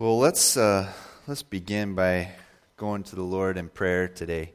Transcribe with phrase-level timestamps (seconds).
[0.00, 0.90] Well, let's uh,
[1.26, 2.32] let's begin by
[2.78, 4.54] going to the Lord in prayer today.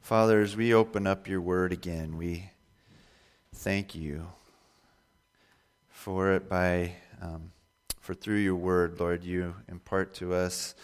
[0.00, 2.50] Father, as we open up your word again, we
[3.54, 4.26] thank you
[5.88, 7.52] for it by um,
[8.00, 10.74] for through your word, Lord, you impart to us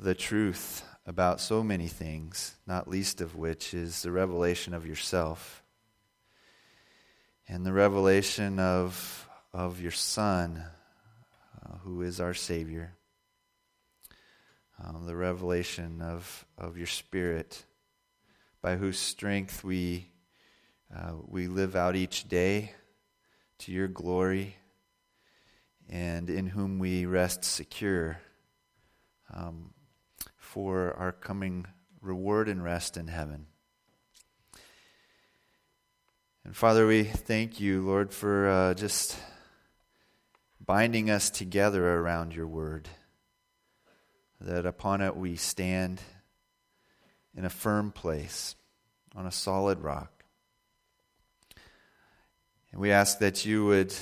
[0.00, 5.62] the truth about so many things, not least of which is the revelation of yourself
[7.46, 10.64] and the revelation of of your Son,
[11.64, 12.92] uh, who is our Savior,
[14.82, 17.64] um, the revelation of, of your Spirit,
[18.60, 20.08] by whose strength we,
[20.94, 22.72] uh, we live out each day
[23.58, 24.56] to your glory,
[25.88, 28.18] and in whom we rest secure
[29.32, 29.72] um,
[30.36, 31.64] for our coming
[32.00, 33.46] reward and rest in heaven.
[36.44, 39.16] And Father, we thank you, Lord, for uh, just
[40.66, 42.88] binding us together around your word,
[44.40, 46.00] that upon it we stand
[47.36, 48.54] in a firm place,
[49.14, 50.24] on a solid rock.
[52.72, 53.94] And we ask that you would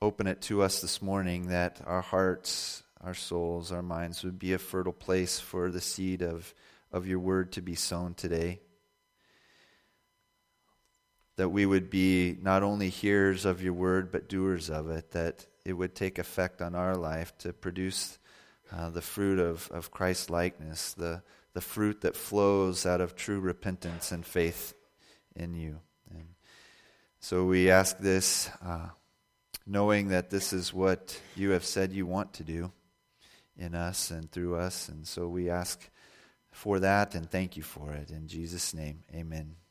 [0.00, 4.52] open it to us this morning, that our hearts, our souls, our minds would be
[4.52, 6.54] a fertile place for the seed of,
[6.92, 8.60] of your word to be sown today.
[11.36, 15.46] That we would be not only hearers of your word, but doers of it, that
[15.68, 18.18] it would take effect on our life to produce
[18.72, 23.38] uh, the fruit of, of Christ likeness, the, the fruit that flows out of true
[23.38, 24.72] repentance and faith
[25.36, 25.80] in you.
[26.10, 26.28] And
[27.20, 28.88] so we ask this uh,
[29.66, 32.72] knowing that this is what you have said you want to do
[33.58, 34.88] in us and through us.
[34.88, 35.86] And so we ask
[36.50, 38.10] for that and thank you for it.
[38.10, 39.67] In Jesus' name, amen.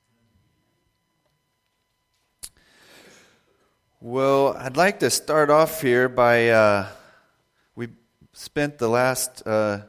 [3.99, 6.87] Well, I'd like to start off here by uh,
[7.75, 7.87] we
[8.31, 9.85] spent the last uh,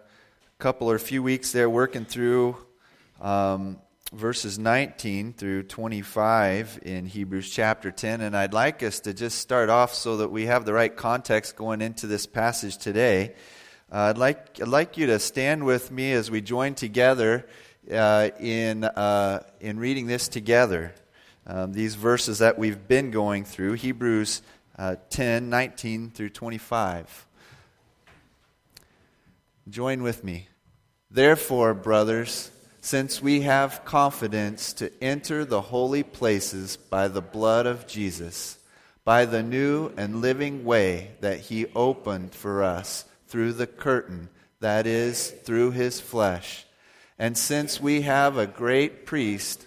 [0.59, 2.57] couple or few weeks there working through
[3.21, 3.79] um,
[4.11, 9.69] verses 19 through 25 in Hebrews chapter 10, and I'd like us to just start
[9.69, 13.35] off so that we have the right context going into this passage today.
[13.93, 17.47] Uh, I'd like I'd like you to stand with me as we join together
[17.93, 20.95] uh, in uh, in reading this together
[21.49, 24.43] um, these verses that we've been going through Hebrews
[24.79, 27.27] uh, 10 19 through 25.
[29.69, 30.49] Join with me.
[31.11, 32.51] Therefore, brothers,
[32.81, 38.59] since we have confidence to enter the holy places by the blood of Jesus,
[39.05, 44.29] by the new and living way that he opened for us through the curtain,
[44.61, 46.67] that is, through his flesh,
[47.19, 49.67] and since we have a great priest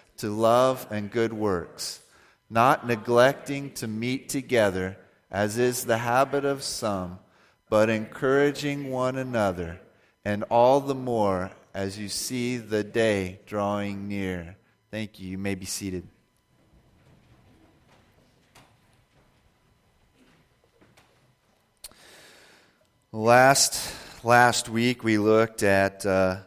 [0.21, 1.99] to love and good works,
[2.47, 4.95] not neglecting to meet together,
[5.31, 7.17] as is the habit of some,
[7.71, 9.81] but encouraging one another,
[10.23, 14.55] and all the more as you see the day drawing near.
[14.91, 15.27] Thank you.
[15.27, 16.07] You may be seated.
[23.11, 23.91] Last
[24.23, 26.41] last week we looked at uh,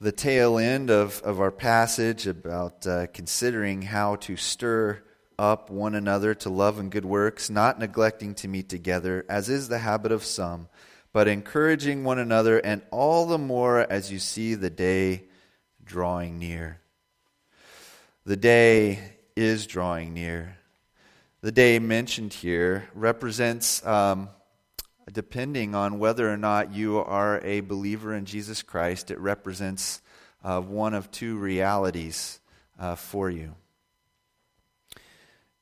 [0.00, 5.02] the tail end of, of our passage about uh, considering how to stir
[5.38, 9.68] up one another to love and good works, not neglecting to meet together, as is
[9.68, 10.68] the habit of some,
[11.12, 15.24] but encouraging one another, and all the more as you see the day
[15.84, 16.80] drawing near.
[18.24, 18.98] The day
[19.36, 20.56] is drawing near.
[21.40, 24.28] The day mentioned here represents, um,
[25.12, 30.00] depending on whether or not you are a believer in Jesus Christ, it represents
[30.42, 32.40] uh, one of two realities
[32.78, 33.54] uh, for you.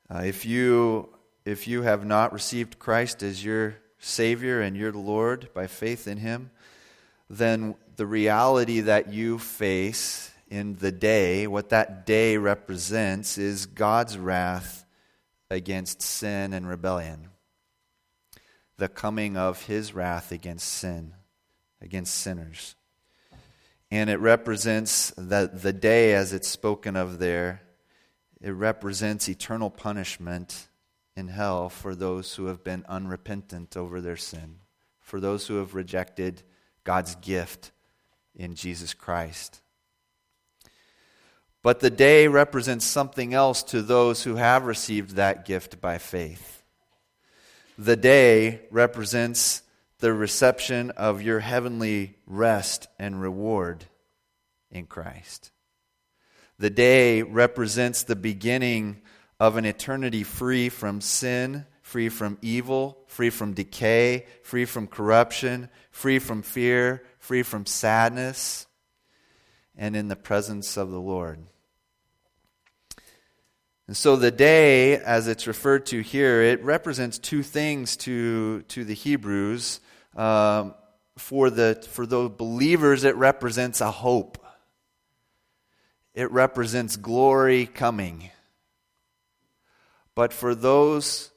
[0.09, 1.09] Uh, if you
[1.45, 6.19] if you have not received Christ as your Savior and your Lord by faith in
[6.19, 6.51] Him,
[7.29, 14.17] then the reality that you face in the day, what that day represents, is God's
[14.17, 14.85] wrath
[15.51, 17.32] against sin and rebellion
[18.79, 21.15] the coming of his wrath against sin,
[21.81, 22.75] against sinners.
[23.91, 27.63] And it represents that the day as it's spoken of there,
[28.41, 30.69] it represents eternal punishment
[31.15, 34.57] in hell for those who have been unrepentant over their sin,
[35.01, 36.43] for those who have rejected
[36.85, 37.71] God's gift
[38.35, 39.61] in Jesus Christ.
[41.63, 46.62] But the day represents something else to those who have received that gift by faith.
[47.79, 49.63] The day represents
[49.99, 53.87] the reception of your heavenly rest and reward
[54.71, 55.51] in Christ.
[56.59, 59.01] The day represents the beginning
[59.41, 65.69] of an eternity free from sin, free from evil, free from decay, free from corruption,
[65.91, 68.67] free from fear, free from sadness,
[69.77, 71.39] and in the presence of the Lord.
[73.93, 78.85] And so the day, as it's referred to here, it represents two things to, to
[78.85, 79.81] the Hebrews.
[80.17, 80.73] Um,
[81.19, 84.43] for, the, for the believers, it represents a hope,
[86.15, 88.31] it represents glory coming.
[90.15, 91.31] But for those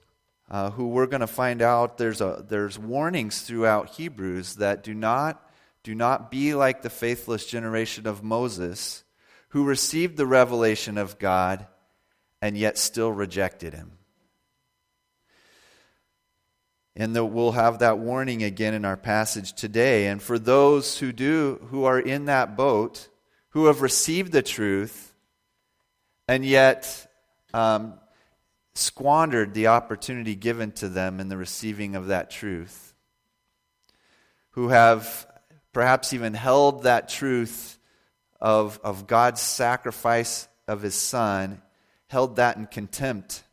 [0.49, 4.93] uh, who we're going to find out, there's, a, there's warnings throughout Hebrews that do
[4.93, 5.45] not,
[5.83, 9.03] do not be like the faithless generation of Moses,
[9.49, 11.67] who received the revelation of God
[12.41, 13.91] and yet still rejected him.
[16.95, 20.07] And the, we'll have that warning again in our passage today.
[20.07, 23.09] And for those who do, who are in that boat,
[23.49, 25.13] who have received the truth,
[26.27, 27.11] and yet
[27.53, 27.95] um,
[28.75, 32.93] squandered the opportunity given to them in the receiving of that truth,
[34.51, 35.27] who have
[35.73, 37.77] perhaps even held that truth
[38.39, 41.61] of, of God's sacrifice of his Son,
[42.07, 43.43] held that in contempt.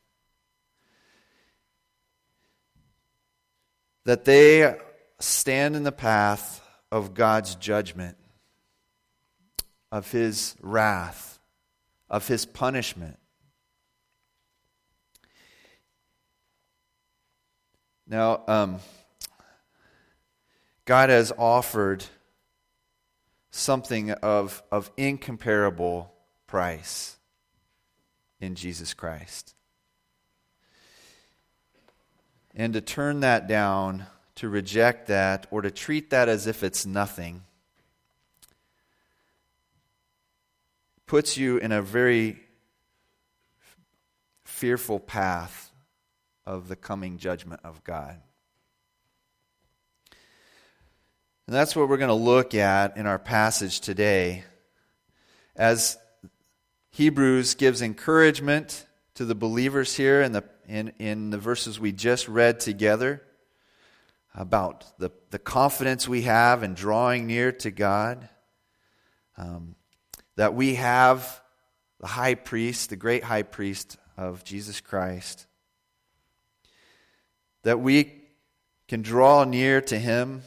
[4.04, 4.76] That they
[5.20, 6.60] stand in the path
[6.90, 8.16] of God's judgment,
[9.90, 11.38] of his wrath,
[12.10, 13.18] of his punishment.
[18.06, 18.80] Now, um,
[20.84, 22.04] God has offered
[23.50, 26.12] something of, of incomparable
[26.46, 27.16] price
[28.42, 29.54] in Jesus Christ.
[32.54, 36.84] And to turn that down, to reject that, or to treat that as if it's
[36.84, 37.44] nothing,
[41.06, 42.40] puts you in a very
[44.44, 45.70] fearful path
[46.44, 48.20] of the coming judgment of God.
[51.46, 54.44] And that's what we're going to look at in our passage today.
[55.54, 55.98] As
[56.92, 62.28] Hebrews gives encouragement to the believers here in the, in, in the verses we just
[62.28, 63.22] read together
[64.34, 68.28] about the, the confidence we have in drawing near to God,
[69.36, 69.74] um,
[70.36, 71.42] that we have
[72.00, 75.46] the high priest, the great high priest of Jesus Christ
[77.62, 78.12] that we
[78.88, 80.42] can draw near to Him,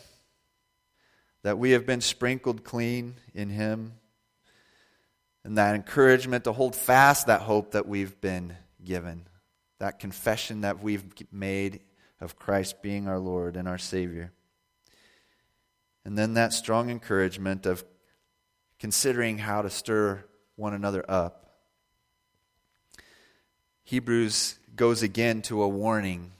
[1.43, 3.93] that we have been sprinkled clean in Him,
[5.45, 9.27] and that encouragement to hold fast that hope that we've been given,
[9.77, 11.81] that confession that we've made
[12.19, 14.33] of Christ being our Lord and our Savior.
[16.03, 17.85] And then that strong encouragement of
[18.79, 21.59] considering how to stir one another up.
[23.83, 26.31] Hebrews goes again to a warning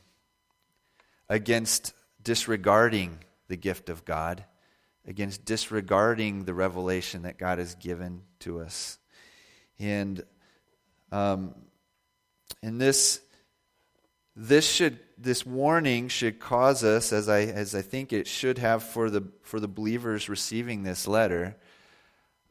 [1.30, 4.46] against disregarding the gift of God,
[5.08, 8.98] against disregarding the revelation that God has given to us.
[9.80, 10.24] And
[11.12, 11.56] um,
[12.62, 13.22] and this
[14.36, 18.84] this should this warning should cause us, as I as I think it should have
[18.84, 21.56] for the for the believers receiving this letter,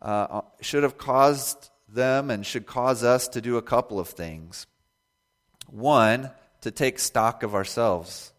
[0.03, 4.67] uh, should have caused them and should cause us to do a couple of things.
[5.71, 8.35] One, to take stock of ourselves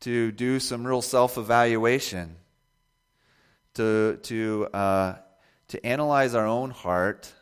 [0.00, 2.36] to do some real self evaluation,
[3.74, 5.14] to, to, uh,
[5.70, 7.32] to analyze our own heart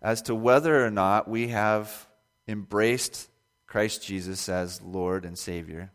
[0.00, 2.08] as to whether or not we have
[2.46, 3.28] embraced
[3.66, 5.90] Christ Jesus as Lord and Savior,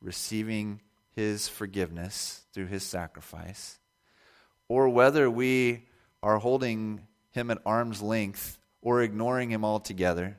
[0.00, 3.78] receiving His forgiveness through His sacrifice,
[4.68, 5.86] or whether we
[6.22, 7.00] are holding
[7.32, 10.38] Him at arm's length or ignoring Him altogether,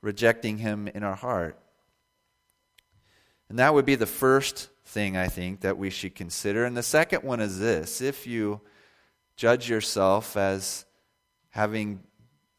[0.00, 1.58] rejecting Him in our heart.
[3.50, 6.64] And that would be the first thing I think that we should consider.
[6.64, 8.62] And the second one is this if you
[9.38, 10.84] judge yourself as
[11.50, 12.00] having,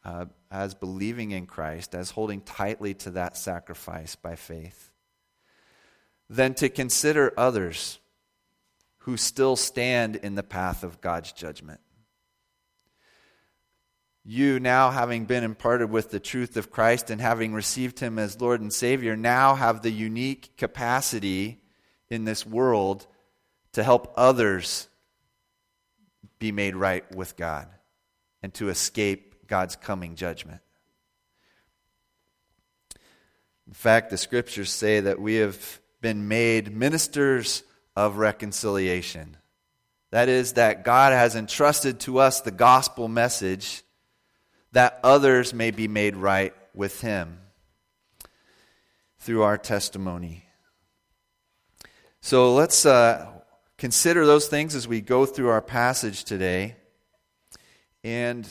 [0.02, 4.90] uh, as believing in Christ, as holding tightly to that sacrifice by faith,
[6.28, 7.98] then to consider others
[9.00, 11.80] who still stand in the path of God's judgment.
[14.24, 18.40] you now, having been imparted with the truth of Christ and having received Him as
[18.40, 21.60] Lord and Savior, now have the unique capacity
[22.08, 23.06] in this world
[23.72, 24.89] to help others
[26.38, 27.68] be made right with God
[28.42, 30.60] and to escape God's coming judgment.
[33.66, 37.62] In fact, the scriptures say that we have been made ministers
[37.94, 39.36] of reconciliation.
[40.10, 43.82] That is, that God has entrusted to us the gospel message
[44.72, 47.38] that others may be made right with Him
[49.18, 50.44] through our testimony.
[52.20, 53.26] So let's uh,
[53.80, 56.76] consider those things as we go through our passage today.
[58.04, 58.46] And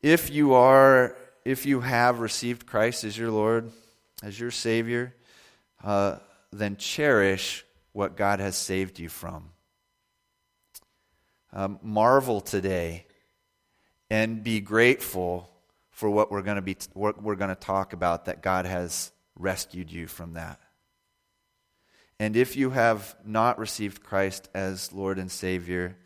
[0.00, 1.14] if you are,
[1.44, 3.70] if you have received Christ as your Lord,
[4.22, 5.14] as your Savior,
[5.84, 6.16] uh,
[6.50, 9.50] then cherish what God has saved you from.
[11.52, 13.04] Um, marvel today
[14.08, 15.50] and be grateful
[15.90, 19.12] for what we're going to be what we're going to talk about that God has
[19.36, 20.58] rescued you from that.
[22.20, 25.96] And if you have not received Christ as Lord and Savior,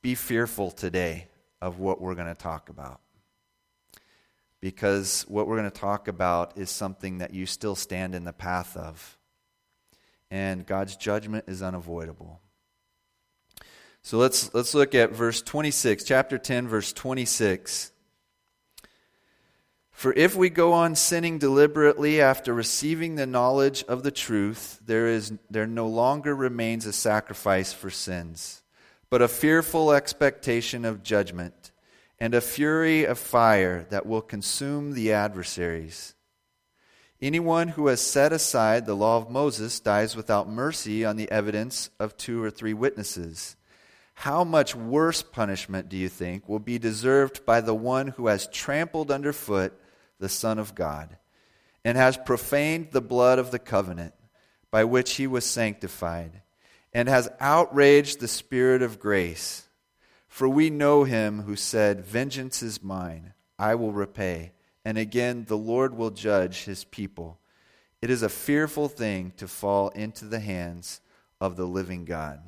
[0.00, 1.28] be fearful today
[1.60, 3.00] of what we're going to talk about.
[4.60, 8.32] Because what we're going to talk about is something that you still stand in the
[8.32, 9.18] path of.
[10.30, 12.40] And God's judgment is unavoidable.
[14.02, 17.90] So let's, let's look at verse 26, chapter 10, verse 26.
[19.96, 25.08] For if we go on sinning deliberately after receiving the knowledge of the truth, there,
[25.08, 28.62] is, there no longer remains a sacrifice for sins,
[29.08, 31.72] but a fearful expectation of judgment
[32.18, 36.14] and a fury of fire that will consume the adversaries.
[37.22, 41.88] Anyone who has set aside the law of Moses dies without mercy on the evidence
[41.98, 43.56] of two or three witnesses.
[44.12, 48.46] How much worse punishment, do you think, will be deserved by the one who has
[48.48, 49.72] trampled underfoot
[50.18, 51.16] the Son of God
[51.84, 54.14] and has profaned the blood of the covenant
[54.70, 56.42] by which he was sanctified
[56.92, 59.68] and has outraged the Spirit of grace?
[60.28, 64.52] For we know him who said, Vengeance is mine, I will repay.
[64.84, 67.38] And again, the Lord will judge his people.
[68.02, 71.00] It is a fearful thing to fall into the hands
[71.40, 72.40] of the living God.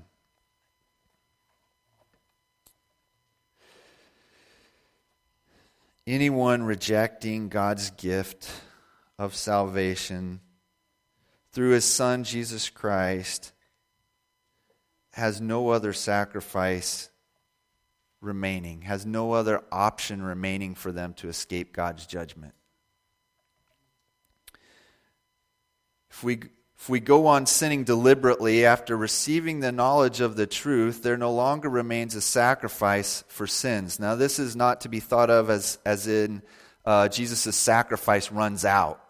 [6.08, 8.50] Anyone rejecting God's gift
[9.18, 10.40] of salvation
[11.52, 13.52] through his Son, Jesus Christ,
[15.12, 17.10] has no other sacrifice
[18.20, 22.54] remaining, has no other option remaining for them to escape God's judgment.
[26.10, 26.40] If we
[26.78, 31.32] if we go on sinning deliberately after receiving the knowledge of the truth, there no
[31.32, 33.98] longer remains a sacrifice for sins.
[33.98, 36.40] Now, this is not to be thought of as, as in
[36.84, 39.04] uh, Jesus' sacrifice runs out,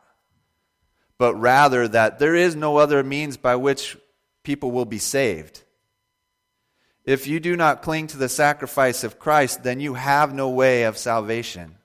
[1.18, 3.98] but rather that there is no other means by which
[4.42, 5.62] people will be saved.
[7.04, 10.84] If you do not cling to the sacrifice of Christ, then you have no way
[10.84, 11.76] of salvation.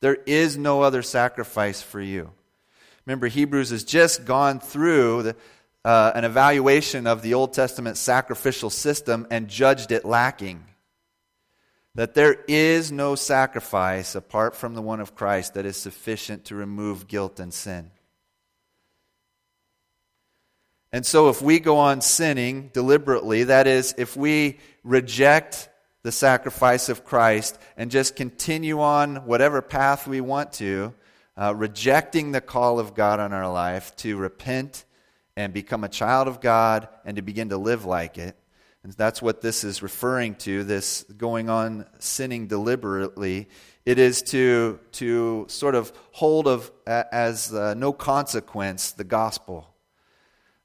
[0.00, 2.32] There is no other sacrifice for you.
[3.06, 5.36] Remember, Hebrews has just gone through the,
[5.84, 10.64] uh, an evaluation of the Old Testament sacrificial system and judged it lacking.
[11.94, 16.56] That there is no sacrifice apart from the one of Christ that is sufficient to
[16.56, 17.90] remove guilt and sin.
[20.92, 25.68] And so, if we go on sinning deliberately, that is, if we reject
[26.02, 30.94] the sacrifice of Christ and just continue on whatever path we want to,
[31.36, 34.84] uh, rejecting the call of God on our life to repent
[35.36, 38.36] and become a child of God and to begin to live like it.
[38.82, 43.48] And that's what this is referring to, this going on sinning deliberately.
[43.84, 49.68] It is to, to sort of hold of as uh, no consequence the gospel.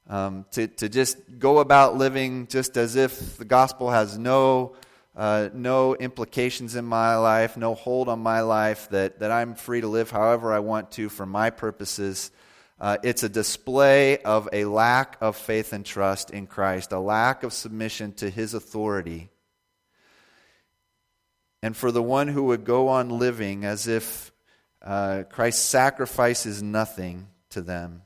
[0.08, 4.74] Um, to, to just go about living just as if the gospel has no
[5.14, 9.82] uh, no implications in my life, no hold on my life, that, that I'm free
[9.82, 12.30] to live however I want to for my purposes.
[12.80, 17.42] Uh, it's a display of a lack of faith and trust in Christ, a lack
[17.42, 19.28] of submission to his authority.
[21.62, 24.32] And for the one who would go on living as if
[24.80, 28.02] uh, Christ's sacrifice is nothing to them,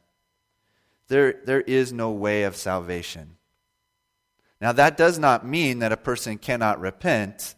[1.09, 3.36] there, there is no way of salvation.
[4.61, 7.55] Now, that does not mean that a person cannot repent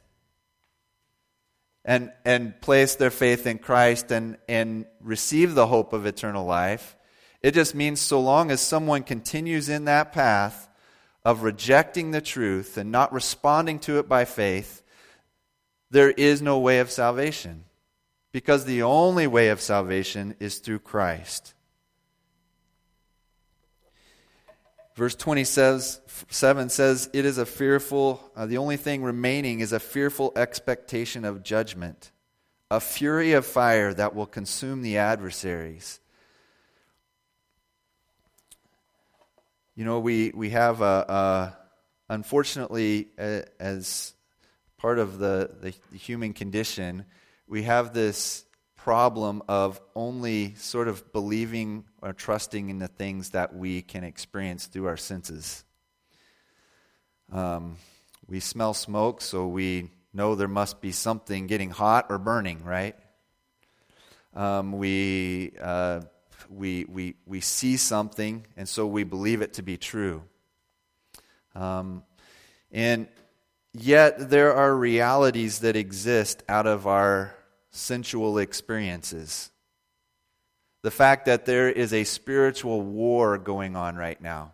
[1.84, 6.96] and, and place their faith in Christ and, and receive the hope of eternal life.
[7.40, 10.68] It just means so long as someone continues in that path
[11.24, 14.82] of rejecting the truth and not responding to it by faith,
[15.90, 17.64] there is no way of salvation
[18.32, 21.54] because the only way of salvation is through Christ.
[24.98, 30.32] Verse 27 says, It is a fearful, uh, the only thing remaining is a fearful
[30.34, 32.10] expectation of judgment,
[32.68, 36.00] a fury of fire that will consume the adversaries.
[39.76, 41.54] You know, we, we have, a,
[42.08, 44.14] a unfortunately, a, as
[44.78, 47.04] part of the, the, the human condition,
[47.46, 53.54] we have this problem of only sort of believing or trusting in the things that
[53.54, 55.64] we can experience through our senses.
[57.32, 57.76] Um,
[58.28, 62.96] we smell smoke, so we know there must be something getting hot or burning, right?
[64.34, 66.02] Um, we, uh,
[66.50, 70.22] we, we, we see something, and so we believe it to be true.
[71.54, 72.02] Um,
[72.70, 73.08] and
[73.72, 77.34] yet, there are realities that exist out of our
[77.70, 79.50] sensual experiences.
[80.82, 84.52] The fact that there is a spiritual war going on right now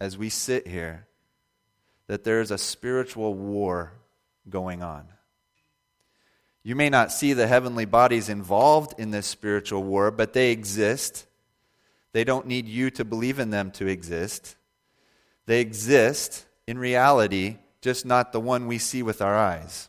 [0.00, 1.06] as we sit here,
[2.08, 3.92] that there is a spiritual war
[4.50, 5.06] going on.
[6.64, 11.26] You may not see the heavenly bodies involved in this spiritual war, but they exist.
[12.12, 14.56] They don't need you to believe in them to exist.
[15.46, 19.88] They exist in reality, just not the one we see with our eyes.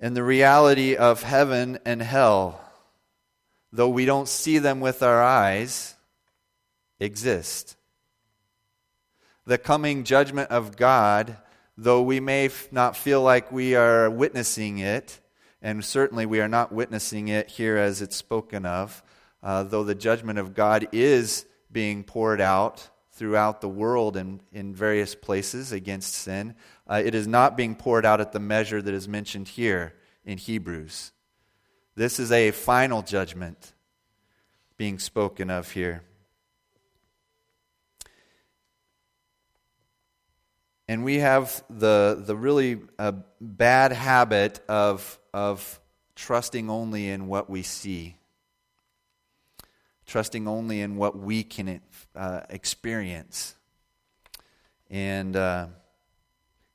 [0.00, 2.60] And the reality of heaven and hell,
[3.72, 5.96] though we don't see them with our eyes,
[7.00, 7.76] exist.
[9.44, 11.36] The coming judgment of God,
[11.76, 15.20] though we may not feel like we are witnessing it,
[15.60, 19.02] and certainly we are not witnessing it here as it's spoken of,
[19.42, 24.72] uh, though the judgment of God is being poured out throughout the world and in
[24.74, 26.54] various places against sin.
[26.88, 30.38] Uh, it is not being poured out at the measure that is mentioned here in
[30.38, 31.12] Hebrews.
[31.94, 33.72] This is a final judgment
[34.76, 36.02] being spoken of here.
[40.86, 45.80] And we have the, the really uh, bad habit of, of
[46.14, 48.18] trusting only in what we see
[50.08, 51.80] trusting only in what we can
[52.16, 53.54] uh, experience.
[54.90, 55.66] And uh,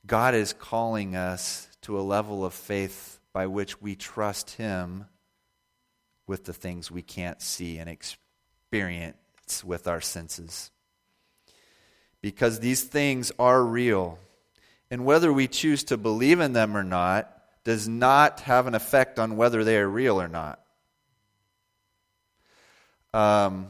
[0.06, 5.06] God is calling us to a level of faith by which we trust Him
[6.26, 10.70] with the things we can't see and experience with our senses.
[12.20, 14.18] Because these things are real.
[14.90, 17.30] And whether we choose to believe in them or not
[17.64, 20.60] does not have an effect on whether they are real or not.
[23.14, 23.68] Um,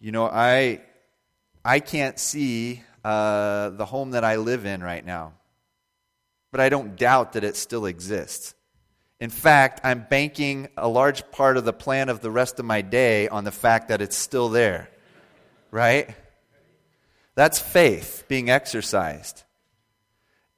[0.00, 0.80] you know, I
[1.64, 5.32] I can't see uh, the home that I live in right now,
[6.50, 8.54] but I don't doubt that it still exists.
[9.20, 12.82] In fact, I'm banking a large part of the plan of the rest of my
[12.82, 14.88] day on the fact that it's still there.
[15.70, 16.14] Right?
[17.34, 19.44] That's faith being exercised.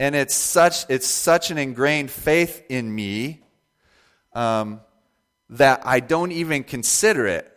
[0.01, 3.43] And it's such, it's such an ingrained faith in me
[4.33, 4.81] um,
[5.51, 7.51] that I don't even consider it.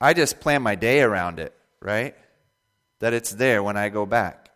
[0.00, 2.14] I just plan my day around it, right?
[3.00, 4.50] That it's there when I go back.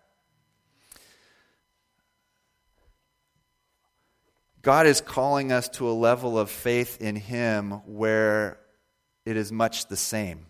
[4.62, 8.58] God is calling us to a level of faith in Him where
[9.26, 10.46] it is much the same.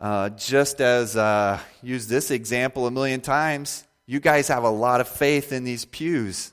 [0.00, 5.08] Uh, just as uh, this example a million times, you guys have a lot of
[5.08, 6.52] faith in these pews.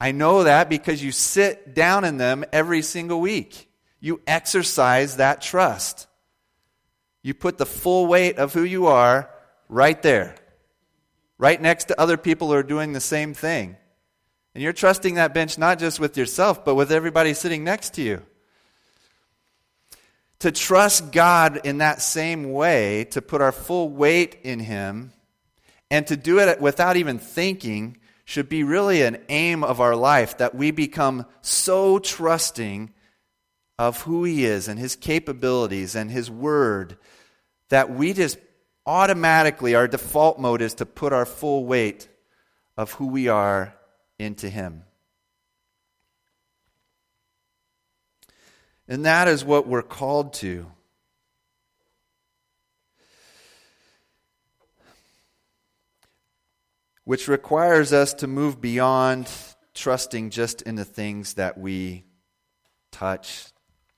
[0.00, 3.68] I know that because you sit down in them every single week.
[4.00, 6.06] You exercise that trust.
[7.22, 9.30] You put the full weight of who you are
[9.68, 10.34] right there,
[11.36, 13.76] right next to other people who are doing the same thing.
[14.54, 18.02] And you're trusting that bench not just with yourself, but with everybody sitting next to
[18.02, 18.22] you.
[20.40, 25.12] To trust God in that same way, to put our full weight in Him,
[25.90, 30.38] and to do it without even thinking should be really an aim of our life
[30.38, 32.92] that we become so trusting
[33.78, 36.96] of who He is and His capabilities and His Word
[37.68, 38.38] that we just
[38.86, 42.08] automatically, our default mode is to put our full weight
[42.76, 43.74] of who we are
[44.18, 44.84] into Him.
[48.88, 50.66] And that is what we're called to.
[57.08, 59.26] which requires us to move beyond
[59.72, 62.04] trusting just in the things that we
[62.92, 63.46] touch,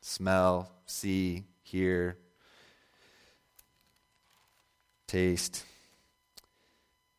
[0.00, 2.16] smell, see, hear.
[5.10, 5.64] taste.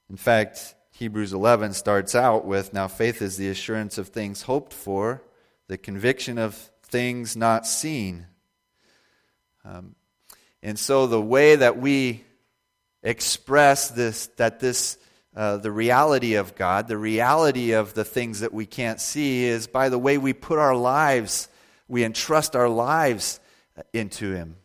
[0.10, 4.72] In fact, Hebrews 11 starts out with Now faith is the assurance of things hoped
[4.72, 5.22] for,
[5.68, 8.28] the conviction of things not seen.
[9.66, 9.96] Um,
[10.64, 12.24] and so the way that we
[13.04, 14.98] express this, that this,
[15.36, 19.68] uh, the reality of God, the reality of the things that we can't see, is
[19.68, 21.50] by the way we put our lives,
[21.92, 23.42] we entrust our lives
[23.92, 24.56] into Him,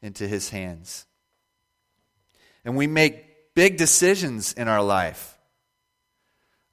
[0.00, 1.06] into His hands.
[2.64, 5.32] And we make big decisions in our life.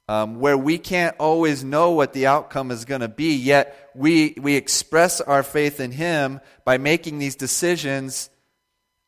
[0.08, 4.34] Um, where we can't always know what the outcome is going to be, yet we,
[4.40, 8.30] we express our faith in Him by making these decisions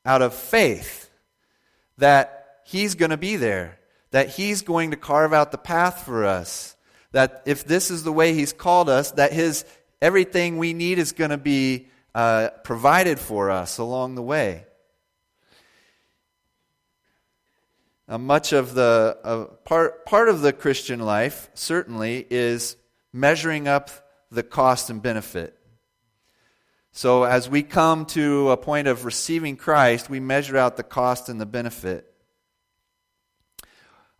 [0.05, 1.11] out of faith
[1.99, 3.79] that He's going to be there,
[4.11, 6.75] that He's going to carve out the path for us,
[7.13, 9.65] that if this is the way He's called us, that His
[10.05, 14.67] everything we need is going to be uh, provided for us along the way.
[18.07, 22.77] Uh, much of the uh, part, part of the Christian life, certainly, is
[23.15, 23.91] measuring up
[24.31, 25.59] the cost and benefit.
[26.93, 31.31] So, as we come to a point of receiving Christ, we measure out the cost
[31.31, 32.13] and the benefit.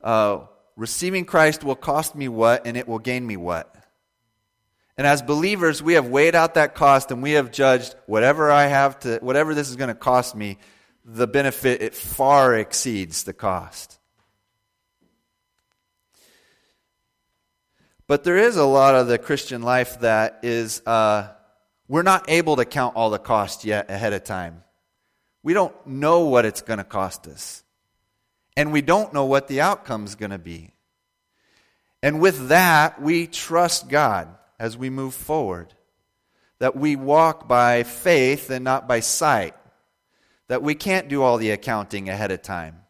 [0.03, 3.84] Uh, receiving Christ will cost me what, and it will gain me what?
[4.97, 8.67] And as believers, we have weighed out that cost and we have judged whatever I
[8.67, 10.59] have to, whatever this is going to cost me,
[11.05, 13.99] the benefit, it far exceeds the cost.
[18.07, 21.29] But there is a lot of the Christian life that is, uh,
[21.89, 24.63] we're not able to count all the cost yet ahead of time.
[25.43, 27.63] We don't know what it's going to cost us.
[28.57, 30.73] And we don't know what the outcome is going to be.
[32.03, 35.75] And with that, we trust God as we move forward.
[36.59, 39.55] That we walk by faith and not by sight
[40.49, 42.81] that we can't do all the accounting ahead of time.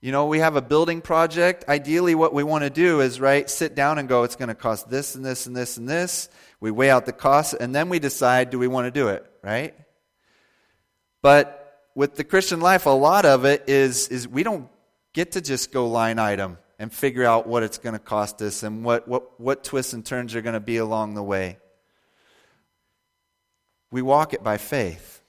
[0.00, 1.64] You know, we have a building project.
[1.68, 4.54] Ideally, what we want to do is, right, sit down and go, it's going to
[4.54, 6.30] cost this and this and this and this.
[6.58, 9.26] We weigh out the costs, and then we decide, do we want to do it,
[9.42, 9.74] right?
[11.20, 14.68] But with the Christian life, a lot of it is, is we don't
[15.12, 18.64] get to just go line item and figure out what it's going to cost us
[18.64, 21.58] and what, what, what twists and turns are going to be along the way.
[23.92, 25.20] We walk it by faith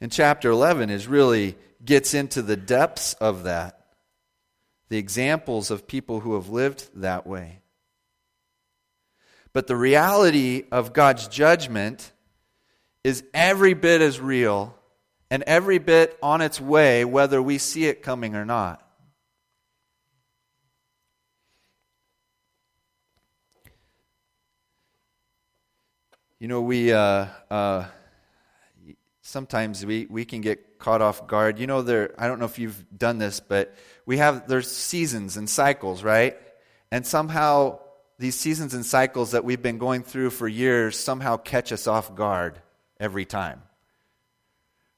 [0.00, 3.86] And chapter 11 is really gets into the depths of that.
[4.88, 7.60] The examples of people who have lived that way.
[9.52, 12.12] But the reality of God's judgment
[13.04, 14.74] is every bit as real
[15.30, 18.86] and every bit on its way, whether we see it coming or not.
[26.40, 26.92] You know, we.
[26.92, 27.84] Uh, uh,
[29.30, 31.58] sometimes we, we can get caught off guard.
[31.58, 33.74] You know, there, I don't know if you've done this, but
[34.04, 36.36] we have, there's seasons and cycles, right?
[36.90, 37.78] And somehow
[38.18, 42.14] these seasons and cycles that we've been going through for years somehow catch us off
[42.14, 42.60] guard
[42.98, 43.62] every time.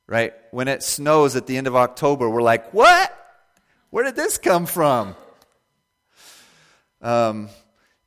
[0.06, 0.32] Right?
[0.50, 3.14] When it snows at the end of October, we're like, what?
[3.90, 5.14] Where did this come from?
[7.00, 7.48] Um,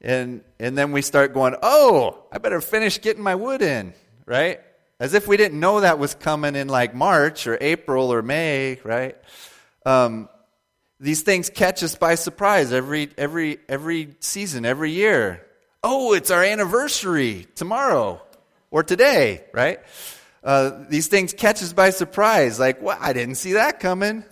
[0.05, 3.95] and, and then we start going, oh, I better finish getting my wood in,
[4.27, 4.61] right?
[4.99, 8.79] As if we didn't know that was coming in like March or April or May,
[8.83, 9.17] right?
[9.83, 10.29] Um,
[10.99, 15.43] these things catch us by surprise every, every, every season, every year.
[15.83, 18.21] Oh, it's our anniversary tomorrow
[18.69, 19.79] or today, right?
[20.43, 22.59] Uh, these things catch us by surprise.
[22.59, 24.23] Like, well, I didn't see that coming.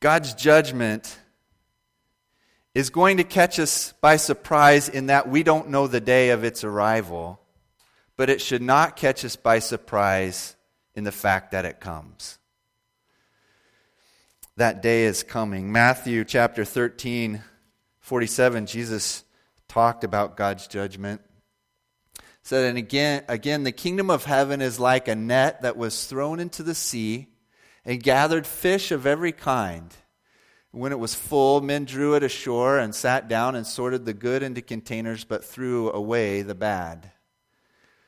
[0.00, 1.16] God's judgment
[2.74, 6.44] is going to catch us by surprise in that we don't know the day of
[6.44, 7.40] its arrival,
[8.16, 10.54] but it should not catch us by surprise
[10.94, 12.38] in the fact that it comes.
[14.56, 15.72] That day is coming.
[15.72, 17.42] Matthew chapter 13,
[17.98, 19.24] 47, Jesus
[19.68, 21.22] talked about God's judgment.
[22.42, 26.40] Said, and again, again, the kingdom of heaven is like a net that was thrown
[26.40, 27.28] into the sea
[27.84, 29.94] and gathered fish of every kind.
[30.72, 34.42] When it was full, men drew it ashore and sat down and sorted the good
[34.42, 37.10] into containers, but threw away the bad.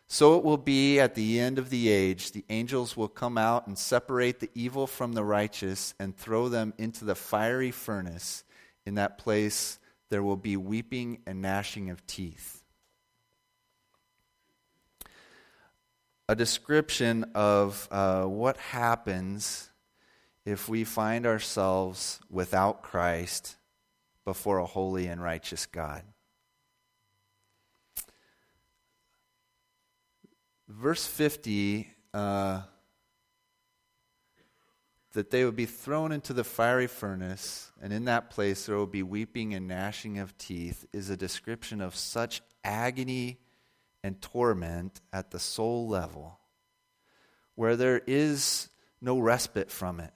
[0.06, 2.32] So it will be at the end of the age.
[2.32, 6.74] The angels will come out and separate the evil from the righteous and throw them
[6.78, 8.44] into the fiery furnace.
[8.84, 9.78] In that place,
[10.10, 12.62] there will be weeping and gnashing of teeth.
[16.28, 19.70] A description of uh, what happens
[20.44, 23.56] if we find ourselves without Christ
[24.24, 26.02] before a holy and righteous God.
[30.72, 32.62] verse 50, uh,
[35.12, 38.86] that they would be thrown into the fiery furnace, and in that place there will
[38.86, 43.38] be weeping and gnashing of teeth, is a description of such agony
[44.02, 46.38] and torment at the soul level,
[47.54, 48.68] where there is
[49.00, 50.12] no respite from it.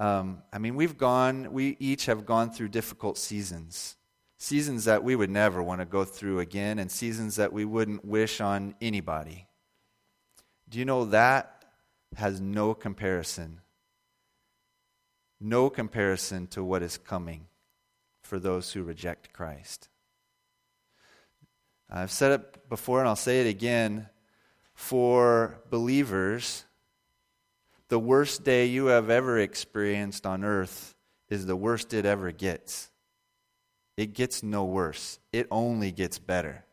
[0.00, 3.96] Um, I mean, we've gone, we each have gone through difficult seasons.
[4.38, 8.02] Seasons that we would never want to go through again, and seasons that we wouldn't
[8.02, 9.46] wish on anybody.
[10.70, 11.66] Do you know that
[12.16, 13.60] has no comparison?
[15.38, 17.48] No comparison to what is coming
[18.22, 19.90] for those who reject Christ.
[21.90, 24.08] I've said it before and I'll say it again.
[24.72, 26.64] For believers,
[27.90, 30.94] the worst day you have ever experienced on earth
[31.28, 32.88] is the worst it ever gets.
[33.96, 36.64] It gets no worse, it only gets better.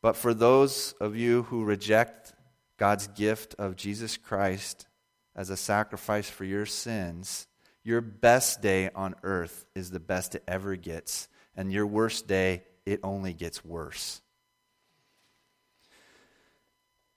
[0.00, 2.32] But for those of you who reject
[2.78, 4.88] God's gift of Jesus Christ
[5.36, 7.46] as a sacrifice for your sins,
[7.84, 12.64] your best day on earth is the best it ever gets, and your worst day,
[12.86, 14.22] it only gets worse.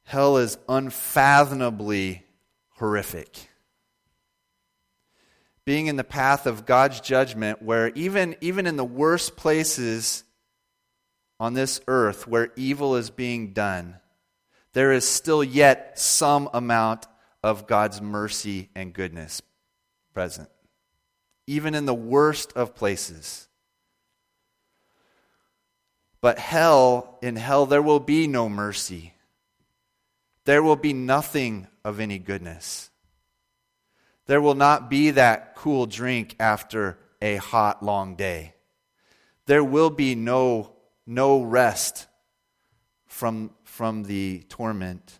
[0.03, 2.24] Hell is unfathomably
[2.75, 3.49] horrific
[5.65, 10.23] being in the path of God's judgment, where even, even in the worst places
[11.39, 13.95] on this earth where evil is being done,
[14.73, 17.07] there is still yet some amount
[17.43, 19.41] of God's mercy and goodness
[20.13, 20.49] present.
[21.47, 23.47] Even in the worst of places.
[26.21, 29.13] But hell, in hell, there will be no mercy.
[30.45, 32.89] There will be nothing of any goodness.
[34.25, 38.55] There will not be that cool drink after a hot, long day.
[39.45, 40.73] There will be no,
[41.05, 42.07] no rest
[43.05, 45.19] from, from the torment.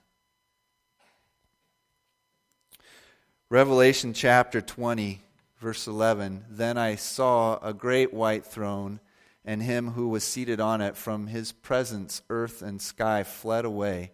[3.51, 5.21] Revelation chapter 20,
[5.59, 8.99] verse 11 Then I saw a great white throne,
[9.45, 10.97] and him who was seated on it.
[10.97, 14.13] From his presence, earth and sky fled away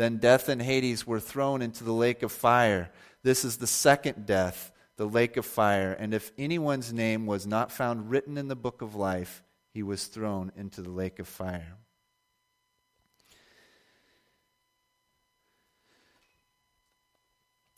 [0.00, 2.90] Then death and Hades were thrown into the lake of fire.
[3.22, 5.92] This is the second death, the lake of fire.
[5.92, 9.42] And if anyone's name was not found written in the book of life,
[9.74, 11.76] he was thrown into the lake of fire.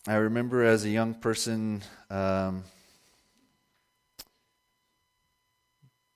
[0.07, 2.63] I remember as a young person um,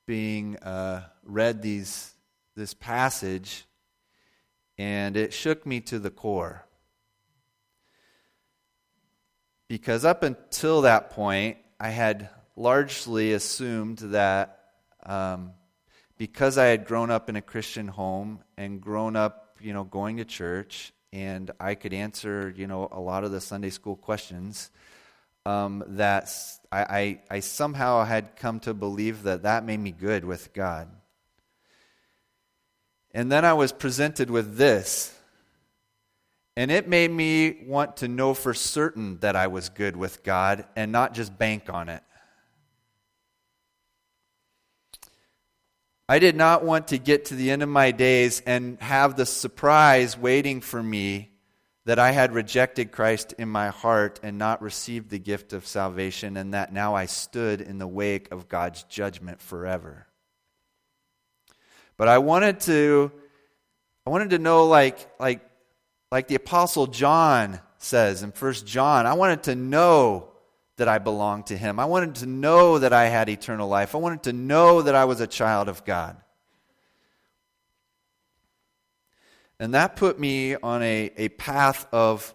[0.06, 2.12] being uh, read these
[2.54, 3.64] this passage
[4.78, 6.64] and it shook me to the core.
[9.68, 14.60] Because up until that point, I had largely assumed that
[15.04, 15.52] um,
[16.18, 20.18] because I had grown up in a Christian home and grown up, you know, going
[20.18, 24.70] to church, and I could answer, you know, a lot of the Sunday school questions,
[25.44, 26.30] um, that
[26.72, 30.88] I, I, I somehow had come to believe that that made me good with God.
[33.16, 35.10] And then I was presented with this.
[36.54, 40.66] And it made me want to know for certain that I was good with God
[40.76, 42.02] and not just bank on it.
[46.06, 49.24] I did not want to get to the end of my days and have the
[49.24, 51.30] surprise waiting for me
[51.86, 56.36] that I had rejected Christ in my heart and not received the gift of salvation,
[56.36, 60.06] and that now I stood in the wake of God's judgment forever.
[61.96, 63.10] But I wanted to
[64.06, 65.40] I wanted to know like like
[66.10, 70.28] like the apostle John says in First John, I wanted to know
[70.76, 71.80] that I belonged to him.
[71.80, 73.94] I wanted to know that I had eternal life.
[73.94, 76.16] I wanted to know that I was a child of God.
[79.58, 82.34] And that put me on a, a path of,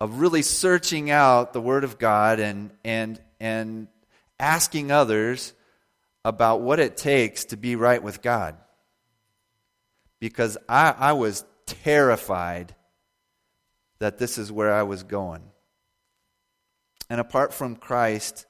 [0.00, 3.88] of really searching out the Word of God and, and, and
[4.38, 5.52] asking others
[6.24, 8.56] about what it takes to be right with God
[10.22, 12.76] because I, I was terrified
[13.98, 15.42] that this is where I was going.
[17.10, 18.46] And apart from Christ,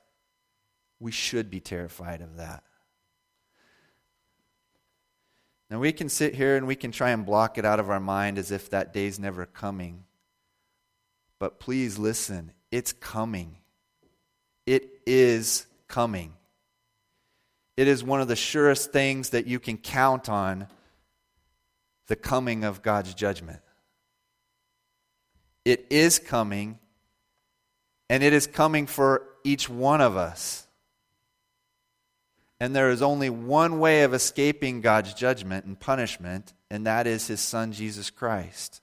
[1.01, 2.63] we should be terrified of that.
[5.71, 8.01] Now, we can sit here and we can try and block it out of our
[8.01, 10.05] mind as if that day's never coming.
[11.39, 13.57] But please listen, it's coming.
[14.67, 16.35] It is coming.
[17.77, 20.69] It is one of the surest things that you can count on
[22.07, 23.61] the coming of God's judgment.
[25.65, 26.79] It is coming,
[28.11, 30.67] and it is coming for each one of us.
[32.61, 37.27] And there is only one way of escaping God's judgment and punishment, and that is
[37.27, 38.81] His Son, Jesus Christ.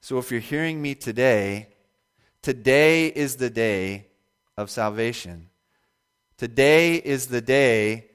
[0.00, 1.68] So if you're hearing me today,
[2.42, 4.06] today is the day
[4.56, 5.50] of salvation.
[6.38, 8.06] Today is the day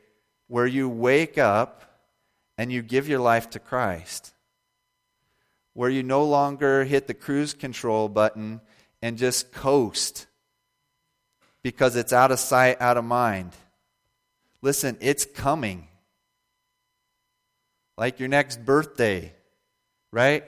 [0.48, 1.84] where you wake up
[2.58, 4.34] and you give your life to Christ.
[5.74, 8.62] Where you no longer hit the cruise control button
[9.02, 10.28] and just coast
[11.64, 13.54] because it's out of sight, out of mind.
[14.62, 15.88] Listen, it's coming.
[17.98, 19.34] Like your next birthday,
[20.12, 20.44] right?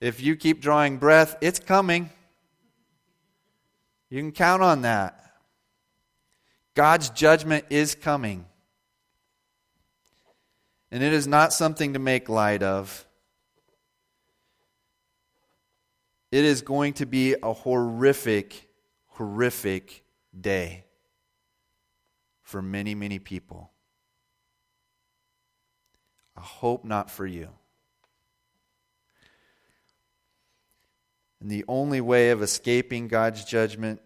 [0.00, 2.10] If you keep drawing breath, it's coming.
[4.10, 5.29] You can count on that.
[6.74, 8.46] God's judgment is coming.
[10.90, 13.06] And it is not something to make light of.
[16.32, 18.68] It is going to be a horrific,
[19.06, 20.04] horrific
[20.38, 20.84] day
[22.42, 23.70] for many, many people.
[26.36, 27.48] I hope not for you.
[31.40, 34.00] And the only way of escaping God's judgment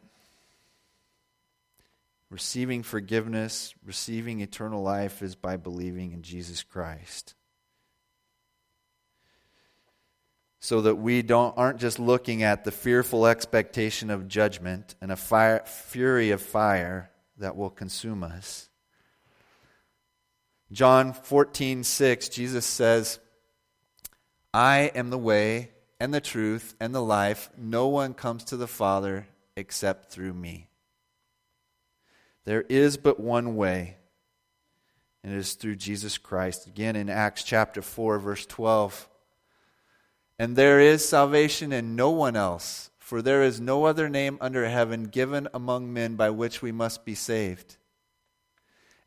[2.34, 7.36] Receiving forgiveness, receiving eternal life is by believing in Jesus Christ.
[10.58, 15.16] So that we don't, aren't just looking at the fearful expectation of judgment and a
[15.16, 18.68] fire, fury of fire that will consume us.
[20.72, 23.20] John 14, 6, Jesus says,
[24.52, 25.70] I am the way
[26.00, 27.48] and the truth and the life.
[27.56, 30.68] No one comes to the Father except through me.
[32.44, 33.96] There is but one way,
[35.22, 36.66] and it is through Jesus Christ.
[36.66, 39.08] Again, in Acts chapter 4, verse 12.
[40.38, 44.68] And there is salvation in no one else, for there is no other name under
[44.68, 47.76] heaven given among men by which we must be saved.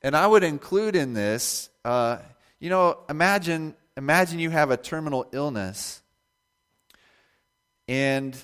[0.01, 2.17] And I would include in this, uh,
[2.59, 6.01] you know, imagine, imagine you have a terminal illness
[7.87, 8.35] and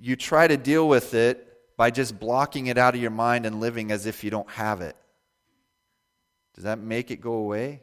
[0.00, 1.49] you try to deal with it
[1.80, 4.82] by just blocking it out of your mind and living as if you don't have
[4.82, 4.94] it.
[6.54, 7.80] Does that make it go away?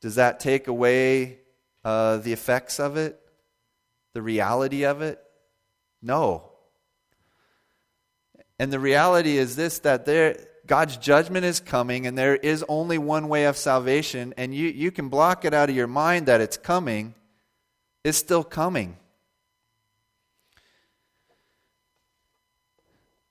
[0.00, 1.36] Does that take away
[1.84, 3.20] uh, the effects of it?
[4.14, 5.22] The reality of it?
[6.00, 6.50] No.
[8.58, 12.96] And the reality is this that there, God's judgment is coming, and there is only
[12.96, 16.40] one way of salvation, and you, you can block it out of your mind that
[16.40, 17.14] it's coming.
[18.02, 18.96] It's still coming.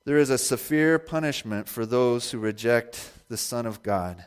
[0.05, 4.23] There is a severe punishment for those who reject the Son of God.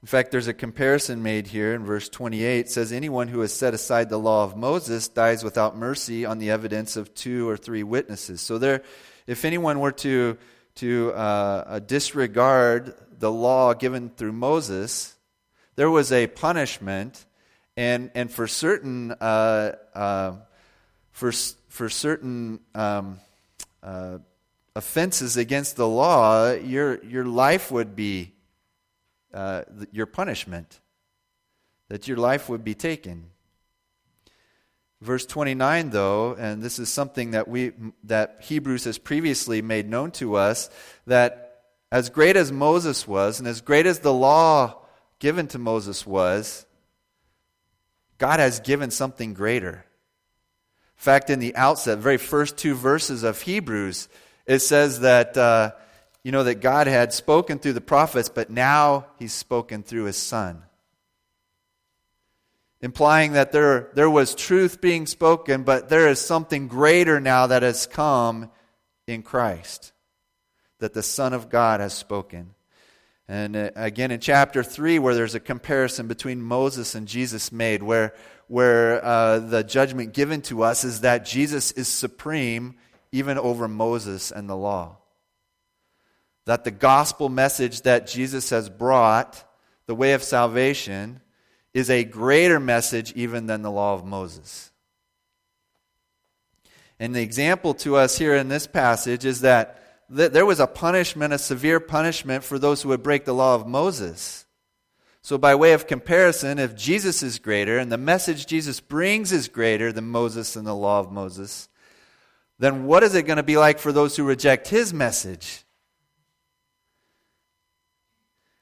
[0.00, 2.60] In fact, there's a comparison made here in verse 28.
[2.60, 6.38] It says, Anyone who has set aside the law of Moses dies without mercy on
[6.38, 8.40] the evidence of two or three witnesses.
[8.40, 8.82] So, there,
[9.26, 10.38] if anyone were to,
[10.76, 15.14] to uh, uh disregard the law given through Moses,
[15.74, 17.26] there was a punishment,
[17.76, 20.36] and, and for certain, uh, uh,
[21.10, 21.32] for,
[21.68, 23.20] for certain um,
[24.74, 28.34] offenses against the law, your, your life would be
[29.32, 30.80] uh, your punishment,
[31.88, 33.30] that your life would be taken.
[35.00, 37.72] Verse 29, though, and this is something that, we,
[38.04, 40.68] that Hebrews has previously made known to us,
[41.06, 44.82] that as great as Moses was, and as great as the law
[45.18, 46.66] given to Moses was,
[48.18, 49.85] God has given something greater.
[50.98, 54.08] In fact, in the outset, very first two verses of Hebrews,
[54.46, 55.72] it says that, uh,
[56.22, 60.16] you know, that God had spoken through the prophets, but now he's spoken through his
[60.16, 60.62] son.
[62.80, 67.62] Implying that there, there was truth being spoken, but there is something greater now that
[67.62, 68.50] has come
[69.06, 69.92] in Christ,
[70.78, 72.54] that the Son of God has spoken.
[73.28, 77.82] And uh, again, in chapter 3, where there's a comparison between Moses and Jesus made,
[77.82, 78.14] where,
[78.48, 82.76] where uh, the judgment given to us is that Jesus is supreme
[83.12, 84.98] even over Moses and the law.
[86.44, 89.42] That the gospel message that Jesus has brought,
[89.86, 91.20] the way of salvation,
[91.74, 94.70] is a greater message even than the law of Moses.
[96.98, 101.34] And the example to us here in this passage is that there was a punishment,
[101.34, 104.45] a severe punishment for those who would break the law of Moses.
[105.26, 109.48] So, by way of comparison, if Jesus is greater and the message Jesus brings is
[109.48, 111.68] greater than Moses and the law of Moses,
[112.60, 115.64] then what is it going to be like for those who reject his message?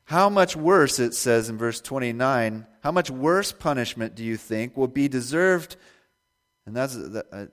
[0.05, 4.75] How much worse, it says in verse 29, how much worse punishment do you think
[4.75, 5.77] will be deserved?
[6.65, 7.49] And that's, uh,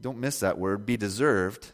[0.00, 1.70] don't miss that word, be deserved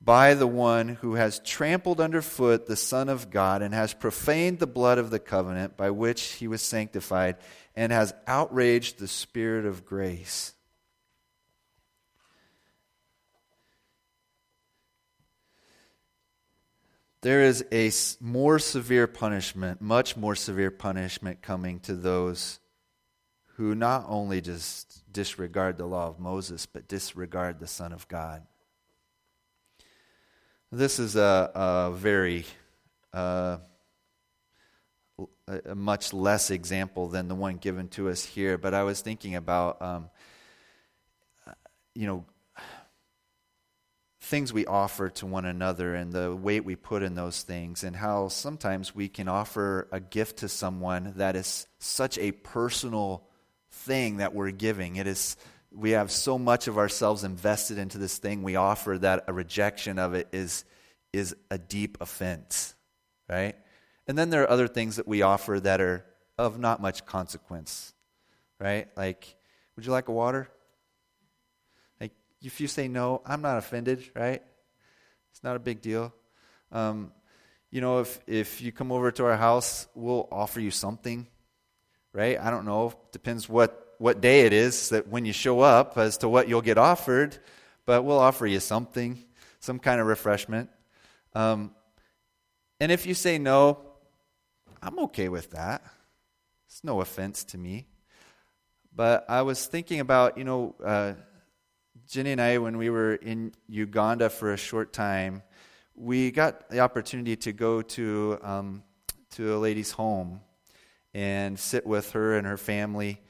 [0.00, 4.66] by the one who has trampled underfoot the Son of God and has profaned the
[4.66, 7.36] blood of the covenant by which he was sanctified
[7.74, 10.54] and has outraged the Spirit of grace.
[17.20, 17.90] There is a
[18.22, 22.60] more severe punishment, much more severe punishment coming to those
[23.56, 28.46] who not only just disregard the law of Moses, but disregard the Son of God.
[30.70, 32.44] This is a, a very,
[33.14, 33.56] uh,
[35.64, 39.34] a much less example than the one given to us here, but I was thinking
[39.34, 40.10] about, um,
[41.94, 42.26] you know,
[44.20, 47.96] things we offer to one another and the weight we put in those things, and
[47.96, 53.26] how sometimes we can offer a gift to someone that is such a personal
[53.70, 54.96] thing that we're giving.
[54.96, 55.38] It is
[55.72, 59.98] we have so much of ourselves invested into this thing we offer that a rejection
[59.98, 60.64] of it is,
[61.12, 62.74] is a deep offense,
[63.28, 63.54] right?
[64.06, 66.04] And then there are other things that we offer that are
[66.38, 67.92] of not much consequence,
[68.58, 68.88] right?
[68.96, 69.36] Like,
[69.76, 70.48] would you like a water?
[72.00, 72.12] Like,
[72.42, 74.42] if you say no, I'm not offended, right?
[75.30, 76.14] It's not a big deal.
[76.72, 77.12] Um,
[77.70, 81.26] you know, if, if you come over to our house, we'll offer you something,
[82.14, 82.38] right?
[82.40, 82.94] I don't know.
[83.12, 86.62] Depends what what day it is that when you show up as to what you'll
[86.62, 87.36] get offered,
[87.84, 89.22] but we'll offer you something,
[89.60, 90.70] some kind of refreshment.
[91.34, 91.72] Um,
[92.80, 93.78] and if you say no,
[94.80, 95.82] I'm okay with that.
[96.66, 97.86] It's no offense to me.
[98.94, 101.14] But I was thinking about, you know, uh,
[102.08, 105.42] Jenny and I, when we were in Uganda for a short time,
[105.94, 108.82] we got the opportunity to go to um,
[109.30, 110.40] to a lady's home
[111.12, 113.20] and sit with her and her family.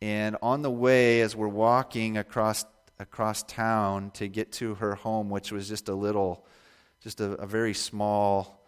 [0.00, 2.64] And on the way, as we're walking across
[3.00, 6.44] across town to get to her home, which was just a little,
[7.00, 8.64] just a, a very small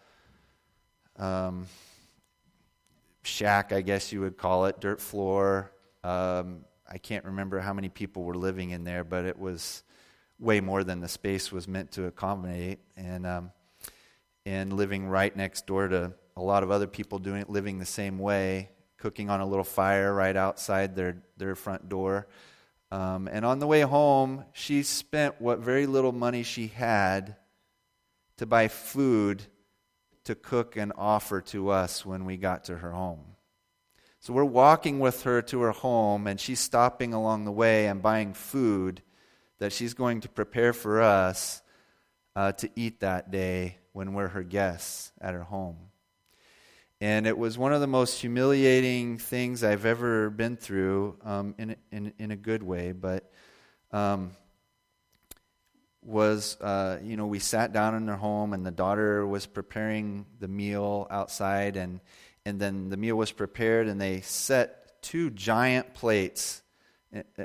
[1.17, 1.67] um,
[3.23, 5.71] shack, I guess you would call it, dirt floor.
[6.03, 9.83] Um, I can't remember how many people were living in there, but it was
[10.39, 12.79] way more than the space was meant to accommodate.
[12.95, 13.51] And um,
[14.45, 18.17] and living right next door to a lot of other people doing living the same
[18.17, 18.69] way
[19.01, 22.27] cooking on a little fire right outside their, their front door.
[22.91, 27.35] Um, and on the way home, she spent what very little money she had
[28.37, 29.43] to buy food
[30.25, 33.23] to cook and offer to us when we got to her home.
[34.19, 38.03] So we're walking with her to her home, and she's stopping along the way and
[38.03, 39.01] buying food
[39.57, 41.61] that she's going to prepare for us
[42.35, 45.90] uh, to eat that day when we're her guests at her home.
[47.01, 51.75] And it was one of the most humiliating things I've ever been through um, in,
[51.91, 52.91] in, in a good way.
[52.91, 53.31] But
[53.91, 54.33] um,
[56.03, 60.27] was, uh, you know, we sat down in their home and the daughter was preparing
[60.39, 61.75] the meal outside.
[61.75, 62.01] And,
[62.45, 66.61] and then the meal was prepared and they set two giant plates.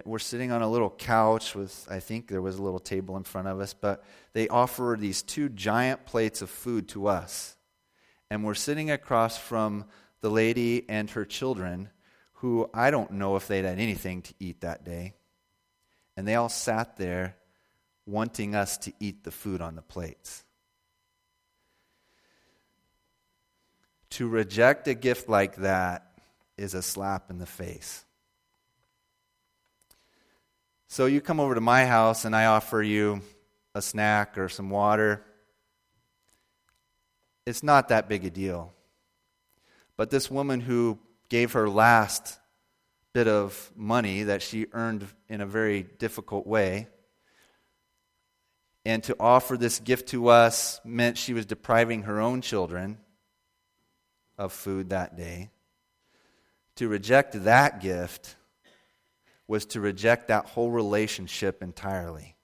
[0.05, 3.25] We're sitting on a little couch with, I think there was a little table in
[3.25, 4.05] front of us, but
[4.35, 7.56] they offered these two giant plates of food to us
[8.31, 9.85] and we're sitting across from
[10.21, 11.91] the lady and her children,
[12.35, 15.15] who I don't know if they'd had anything to eat that day.
[16.17, 17.37] And they all sat there
[18.07, 20.45] wanting us to eat the food on the plates.
[24.11, 26.21] To reject a gift like that
[26.57, 28.05] is a slap in the face.
[30.89, 33.21] So you come over to my house and I offer you
[33.75, 35.23] a snack or some water
[37.47, 38.75] it's not that big a deal.
[39.97, 42.39] But this woman who gave her last
[43.13, 46.89] bit of money that she earned in a very difficult way,
[48.85, 52.99] and to offer this gift to us meant she was depriving her own children
[54.37, 55.51] of food that day.
[56.77, 58.37] To reject that gift
[59.49, 62.37] was to reject that whole relationship entirely.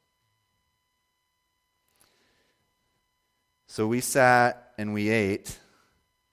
[3.67, 5.59] So we sat and we ate,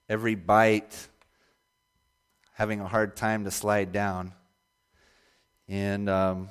[0.07, 1.07] every bite
[2.53, 4.33] having a hard time to slide down.
[5.67, 6.49] And um,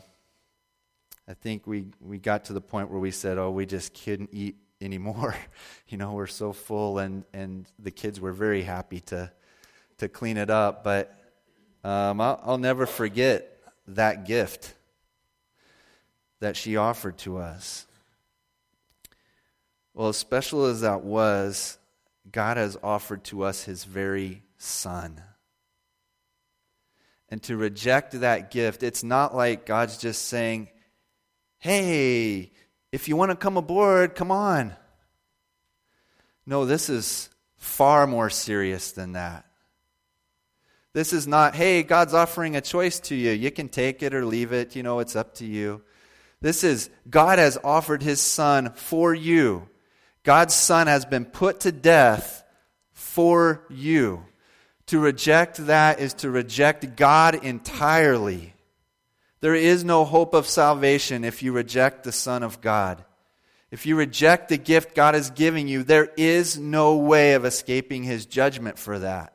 [1.28, 4.30] I think we, we got to the point where we said, oh, we just couldn't
[4.32, 5.34] eat anymore.
[5.89, 9.30] you know, we're so full, and, and the kids were very happy to,
[9.99, 11.14] to clean it up, but
[11.84, 13.59] um, I'll, I'll never forget
[13.89, 14.74] that gift
[16.41, 17.86] that she offered to us.
[19.99, 21.76] Well, as special as that was,
[22.30, 25.20] God has offered to us his very son.
[27.28, 30.68] And to reject that gift, it's not like God's just saying,
[31.59, 32.53] hey,
[32.92, 34.76] if you want to come aboard, come on.
[36.46, 39.46] No, this is far more serious than that.
[40.92, 43.32] This is not, hey, God's offering a choice to you.
[43.32, 44.76] You can take it or leave it.
[44.76, 45.82] You know, it's up to you.
[46.40, 49.68] This is, God has offered his son for you.
[50.23, 52.45] God's son has been put to death
[52.93, 54.25] for you.
[54.87, 58.55] To reject that is to reject God entirely.
[59.41, 63.05] There is no hope of salvation if you reject the Son of God.
[63.71, 68.03] If you reject the gift God is giving you, there is no way of escaping
[68.03, 69.35] his judgment for that.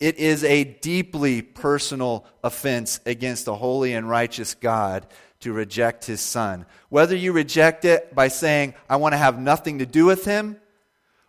[0.00, 5.06] It is a deeply personal offense against a holy and righteous God
[5.44, 6.64] to reject his son.
[6.88, 10.56] Whether you reject it by saying, I want to have nothing to do with him,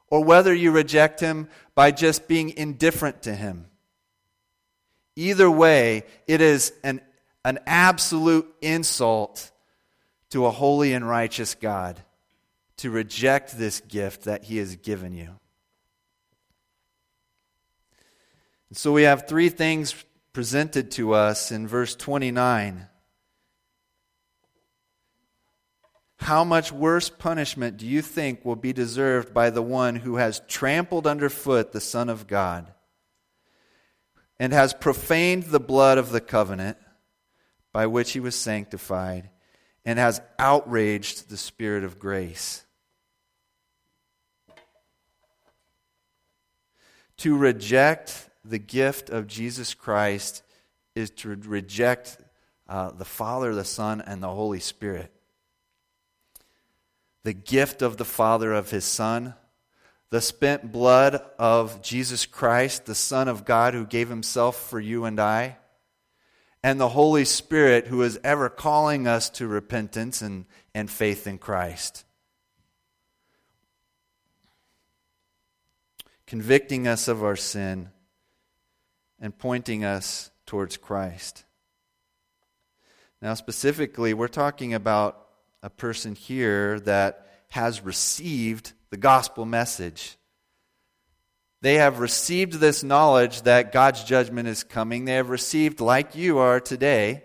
[0.07, 3.65] or whether you reject him by just being indifferent to him.
[5.17, 7.01] Either way, it is an,
[7.43, 9.51] an absolute insult
[10.29, 12.01] to a holy and righteous God
[12.77, 15.37] to reject this gift that he has given you.
[18.69, 19.93] And so we have three things
[20.31, 22.87] presented to us in verse 29.
[26.17, 30.41] How much worse punishment do you think will be deserved by the one who has
[30.47, 32.71] trampled underfoot the Son of God
[34.39, 36.77] and has profaned the blood of the covenant
[37.73, 39.29] by which he was sanctified
[39.83, 42.65] and has outraged the Spirit of grace?
[47.17, 50.43] To reject the gift of Jesus Christ
[50.95, 52.17] is to reject
[52.67, 55.14] uh, the Father, the Son, and the Holy Spirit.
[57.25, 59.33] The gift of the Father of His Son,
[60.11, 65.05] the spent blood of Jesus Christ, the Son of God who gave Himself for you
[65.05, 65.57] and I,
[66.61, 70.45] and the Holy Spirit who is ever calling us to repentance and,
[70.75, 72.05] and faith in Christ.
[76.27, 77.89] Convicting us of our sin
[79.19, 81.43] and pointing us towards Christ.
[83.19, 85.24] Now, specifically, we're talking about
[85.65, 90.15] a person here that has received the gospel message.
[91.61, 95.05] They have received this knowledge that God's judgment is coming.
[95.05, 97.23] They have received, like you are today,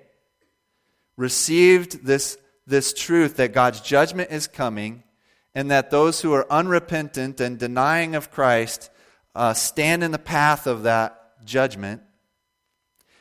[1.18, 5.03] received this, this truth that God's judgment is coming
[5.55, 8.88] and that those who are unrepentant and denying of Christ
[9.34, 12.01] uh, stand in the path of that judgment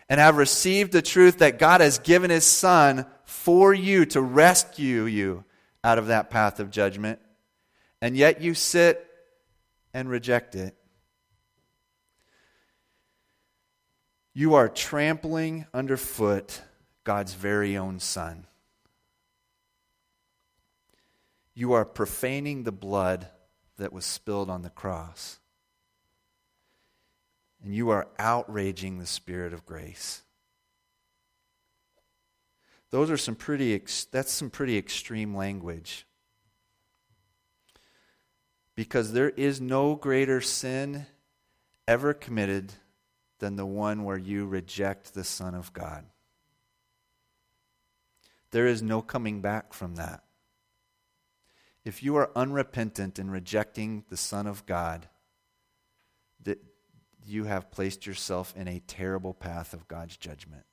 [0.08, 5.04] and have received the truth that God has given His Son for you to rescue
[5.04, 5.44] you
[5.84, 7.20] out of that path of judgment,
[8.02, 9.06] and yet you sit
[9.94, 10.76] and reject it.
[14.34, 16.62] You are trampling underfoot
[17.04, 18.48] God's very own Son.
[21.54, 23.28] You are profaning the blood
[23.78, 25.40] that was spilled on the cross
[27.64, 30.24] and you are outraging the Spirit of grace.
[32.92, 36.06] Those are some pretty, ex- that's some pretty extreme language.
[38.76, 41.06] Because there is no greater sin
[41.88, 42.74] ever committed
[43.40, 46.06] than the one where you reject the Son of God.
[48.52, 50.24] There is no coming back from that.
[51.86, 55.08] If you are unrepentant in rejecting the Son of God,
[56.44, 56.60] that
[57.26, 60.66] you have placed yourself in a terrible path of God's judgment.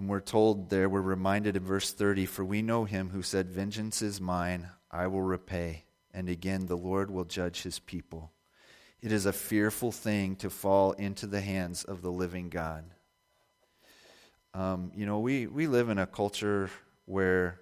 [0.00, 3.50] And we're told there, we're reminded in verse 30 For we know him who said,
[3.50, 5.84] Vengeance is mine, I will repay.
[6.14, 8.32] And again, the Lord will judge his people.
[9.02, 12.84] It is a fearful thing to fall into the hands of the living God.
[14.54, 16.70] Um, you know, we, we live in a culture
[17.04, 17.60] where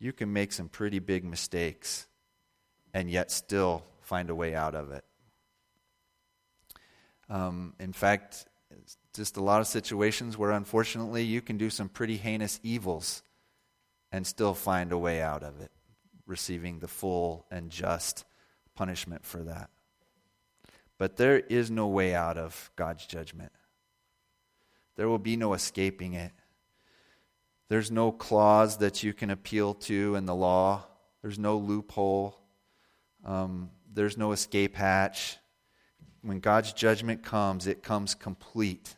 [0.00, 2.08] you can make some pretty big mistakes
[2.92, 5.04] and yet still find a way out of it.
[7.30, 8.44] Um, in fact,
[9.14, 13.22] just a lot of situations where unfortunately you can do some pretty heinous evils
[14.12, 15.70] and still find a way out of it,
[16.26, 18.24] receiving the full and just
[18.74, 19.70] punishment for that.
[20.98, 23.52] But there is no way out of God's judgment.
[24.96, 26.32] There will be no escaping it.
[27.68, 30.84] There's no clause that you can appeal to in the law,
[31.22, 32.38] there's no loophole,
[33.24, 35.36] um, there's no escape hatch.
[36.22, 38.96] When God's judgment comes, it comes complete.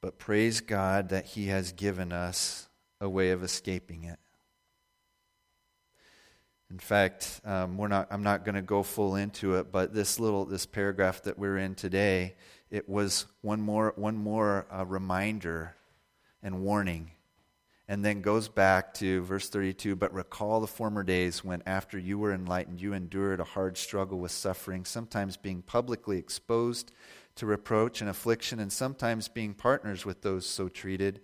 [0.00, 2.68] But praise God that He has given us
[3.00, 4.18] a way of escaping it.
[6.70, 10.18] In fact, um, we're not, I'm not going to go full into it, but this
[10.18, 12.34] little this paragraph that we're in today,
[12.70, 15.76] it was one more one more uh, reminder
[16.42, 17.10] and warning,
[17.88, 19.96] and then goes back to verse 32.
[19.96, 24.18] But recall the former days when, after you were enlightened, you endured a hard struggle
[24.18, 26.92] with suffering, sometimes being publicly exposed
[27.36, 31.20] to reproach and affliction, and sometimes being partners with those so treated.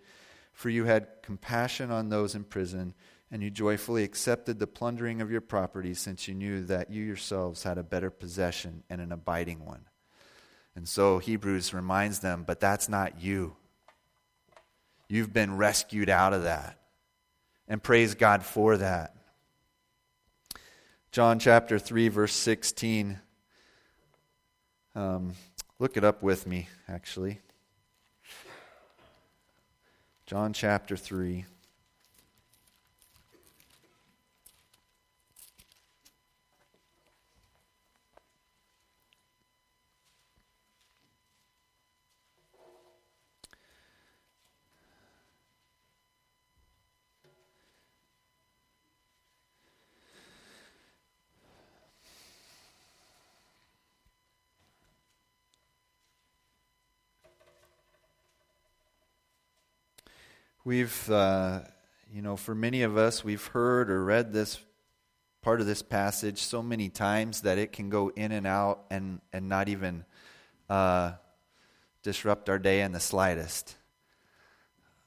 [0.52, 2.94] For you had compassion on those in prison
[3.30, 7.62] and you joyfully accepted the plundering of your property, since you knew that you yourselves
[7.62, 9.84] had a better possession and an abiding one.
[10.74, 13.56] And so Hebrews reminds them, but that's not you.
[15.08, 16.78] You've been rescued out of that.
[17.66, 19.14] And praise God for that.
[21.10, 23.18] John chapter 3, verse 16.
[24.94, 25.32] Um,
[25.78, 27.40] look it up with me, actually.
[30.26, 31.46] John chapter 3.
[60.68, 61.60] We've, uh,
[62.12, 64.60] you know, for many of us, we've heard or read this
[65.40, 69.22] part of this passage so many times that it can go in and out and,
[69.32, 70.04] and not even
[70.68, 71.12] uh,
[72.02, 73.76] disrupt our day in the slightest.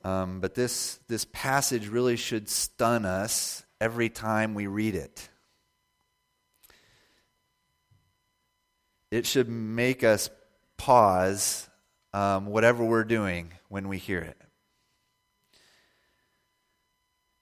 [0.03, 5.29] Um, but this, this passage really should stun us every time we read it.
[9.11, 10.31] It should make us
[10.77, 11.69] pause
[12.15, 14.41] um, whatever we're doing when we hear it.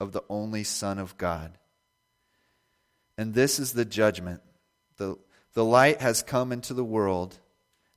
[0.00, 1.58] of the only Son of God.
[3.16, 4.40] And this is the judgment.
[4.96, 5.16] The,
[5.54, 7.36] the light has come into the world,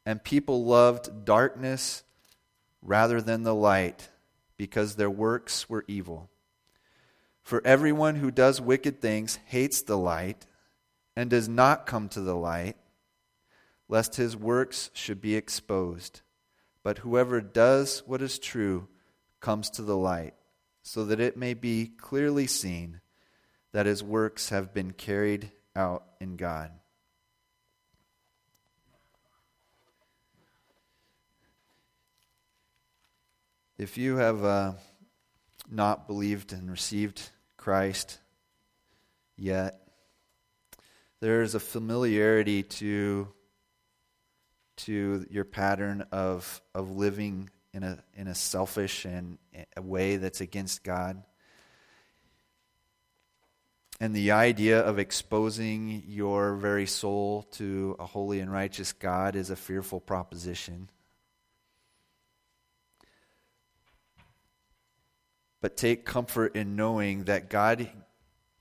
[0.05, 2.03] and people loved darkness
[2.81, 4.09] rather than the light
[4.57, 6.29] because their works were evil.
[7.43, 10.45] For everyone who does wicked things hates the light
[11.15, 12.77] and does not come to the light,
[13.87, 16.21] lest his works should be exposed.
[16.83, 18.87] But whoever does what is true
[19.39, 20.33] comes to the light
[20.83, 23.01] so that it may be clearly seen
[23.71, 26.71] that his works have been carried out in God.
[33.77, 34.73] If you have uh,
[35.71, 38.19] not believed and received Christ
[39.37, 39.81] yet,
[41.19, 43.27] there is a familiarity to,
[44.77, 49.37] to your pattern of, of living in a, in a selfish and
[49.75, 51.23] a way that's against God.
[53.99, 59.51] And the idea of exposing your very soul to a holy and righteous God is
[59.51, 60.89] a fearful proposition.
[65.61, 67.87] But take comfort in knowing that God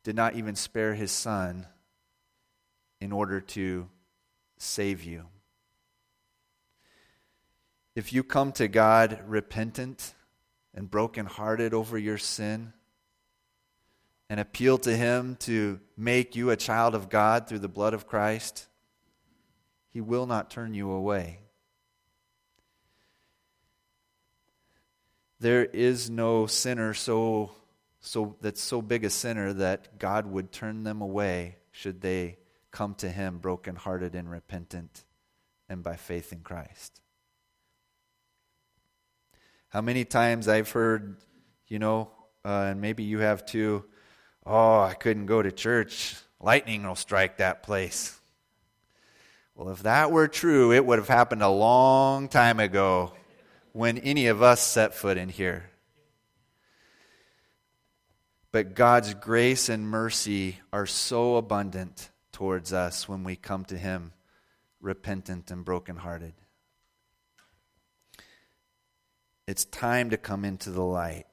[0.04, 1.66] did not even spare his son
[3.00, 3.88] in order to
[4.58, 5.30] save you.
[7.95, 10.14] If you come to God repentant
[10.74, 12.72] and brokenhearted over your sin
[14.28, 18.07] and appeal to Him to make you a child of God through the blood of
[18.07, 18.68] Christ,
[19.88, 21.41] He will not turn you away.
[25.41, 27.51] There is no sinner so,
[28.01, 32.38] so that's so big a sinner that God would turn them away should they
[32.70, 35.05] come to Him brokenhearted and repentant
[35.68, 37.01] and by faith in Christ.
[39.70, 41.16] How many times I've heard,
[41.68, 42.10] you know,
[42.44, 43.84] uh, and maybe you have too,
[44.44, 46.16] oh, I couldn't go to church.
[46.40, 48.18] Lightning will strike that place.
[49.54, 53.12] Well, if that were true, it would have happened a long time ago
[53.72, 55.70] when any of us set foot in here.
[58.50, 64.12] But God's grace and mercy are so abundant towards us when we come to Him
[64.80, 66.34] repentant and brokenhearted.
[69.47, 71.26] It's time to come into the light.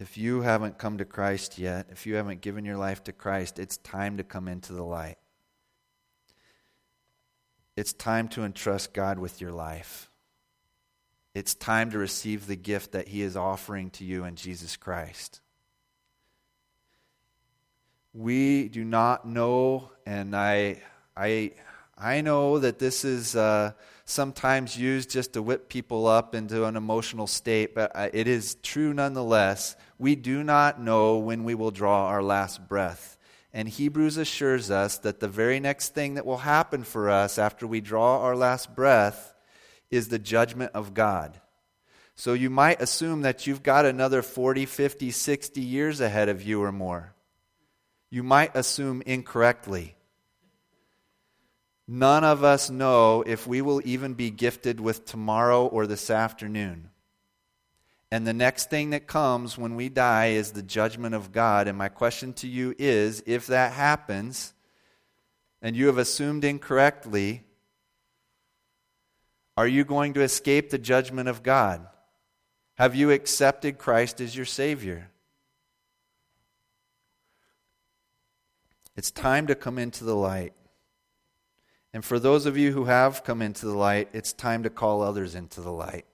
[0.00, 3.58] If you haven't come to Christ yet, if you haven't given your life to Christ,
[3.58, 5.18] it's time to come into the light.
[7.76, 10.10] It's time to entrust God with your life.
[11.34, 15.40] It's time to receive the gift that He is offering to you in Jesus Christ.
[18.12, 20.82] We do not know, and I,
[21.16, 21.52] I,
[21.96, 23.72] I know that this is uh,
[24.04, 28.56] sometimes used just to whip people up into an emotional state, but uh, it is
[28.56, 29.76] true nonetheless.
[29.98, 33.16] We do not know when we will draw our last breath.
[33.52, 37.66] And Hebrews assures us that the very next thing that will happen for us after
[37.66, 39.34] we draw our last breath
[39.90, 41.38] is the judgment of God.
[42.14, 46.62] So you might assume that you've got another 40, 50, 60 years ahead of you
[46.62, 47.14] or more.
[48.10, 49.96] You might assume incorrectly.
[51.88, 56.90] None of us know if we will even be gifted with tomorrow or this afternoon.
[58.10, 61.66] And the next thing that comes when we die is the judgment of God.
[61.66, 64.52] And my question to you is if that happens,
[65.62, 67.44] and you have assumed incorrectly,
[69.56, 71.86] are you going to escape the judgment of God?
[72.76, 75.10] Have you accepted Christ as your Savior?
[78.96, 80.52] It's time to come into the light.
[81.92, 85.02] And for those of you who have come into the light, it's time to call
[85.02, 86.06] others into the light.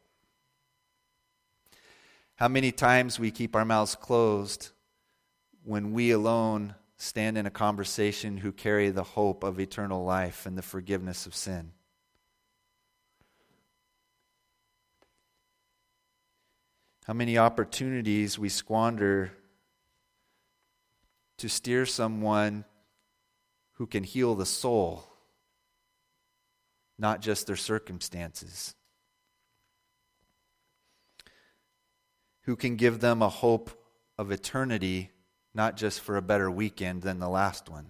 [2.37, 4.71] How many times we keep our mouths closed
[5.65, 10.59] when we alone stand in a conversation who carry the hope of eternal life and
[10.59, 11.73] the forgiveness of sin.
[17.07, 19.33] How many opportunities we squander
[21.39, 22.65] to steer someone
[23.75, 25.08] who can heal the soul,
[26.99, 28.75] not just their circumstances.
[32.49, 33.71] who can give them a hope
[34.17, 35.11] of eternity,
[35.53, 37.87] not just for a better weekend than the last one.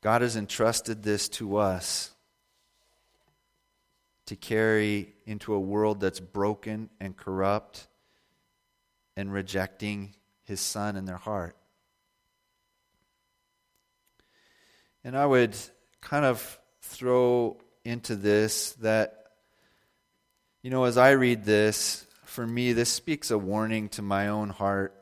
[0.00, 2.12] God has entrusted this to us
[4.24, 7.86] to carry into a world that's broken and corrupt
[9.18, 10.14] and rejecting
[10.44, 11.58] His Son in their heart.
[15.04, 15.56] And I would
[16.00, 19.20] kind of throw into this that
[20.62, 24.50] you know, as I read this, for me, this speaks a warning to my own
[24.50, 24.94] heart.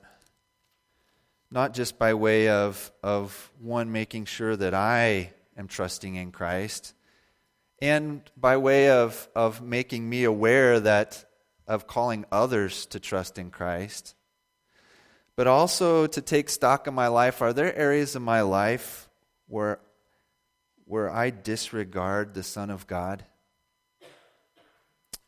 [1.51, 6.95] Not just by way of, of one making sure that I am trusting in Christ,
[7.83, 11.25] and by way of, of making me aware that
[11.67, 14.15] of calling others to trust in Christ,
[15.35, 17.43] but also to take stock of my life.
[17.43, 19.09] Are there areas of my life
[19.49, 19.81] where,
[20.89, 23.25] where I disregard the Son of God?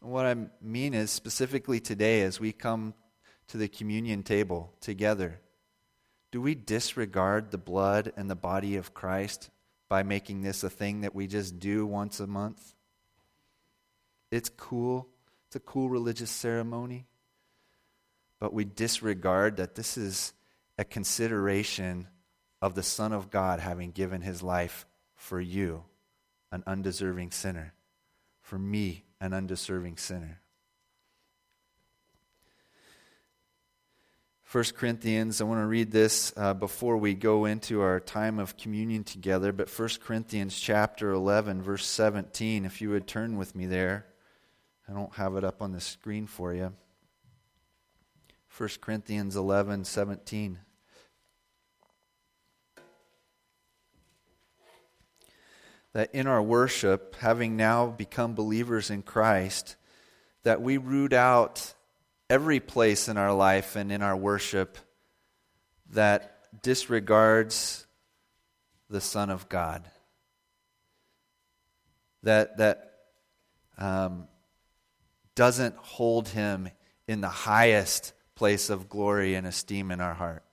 [0.00, 2.94] What I mean is, specifically today, as we come
[3.48, 5.38] to the communion table together,
[6.32, 9.50] do we disregard the blood and the body of Christ
[9.90, 12.74] by making this a thing that we just do once a month?
[14.30, 15.08] It's cool.
[15.48, 17.04] It's a cool religious ceremony.
[18.38, 20.32] But we disregard that this is
[20.78, 22.08] a consideration
[22.62, 24.86] of the Son of God having given his life
[25.20, 25.84] for you,
[26.50, 27.74] an undeserving sinner,
[28.40, 30.40] for me, an undeserving sinner.
[34.50, 38.56] 1 Corinthians, I want to read this uh, before we go into our time of
[38.56, 43.66] communion together, but 1 Corinthians chapter 11, verse 17, if you would turn with me
[43.66, 44.06] there.
[44.88, 46.72] I don't have it up on the screen for you.
[48.56, 50.58] 1 Corinthians 11, 17.
[55.92, 59.76] That in our worship, having now become believers in Christ,
[60.42, 61.74] that we root out
[62.28, 64.78] every place in our life and in our worship
[65.90, 67.86] that disregards
[68.88, 69.84] the Son of God.
[72.22, 72.92] That, that
[73.78, 74.28] um,
[75.34, 76.68] doesn't hold him
[77.08, 80.44] in the highest place of glory and esteem in our heart.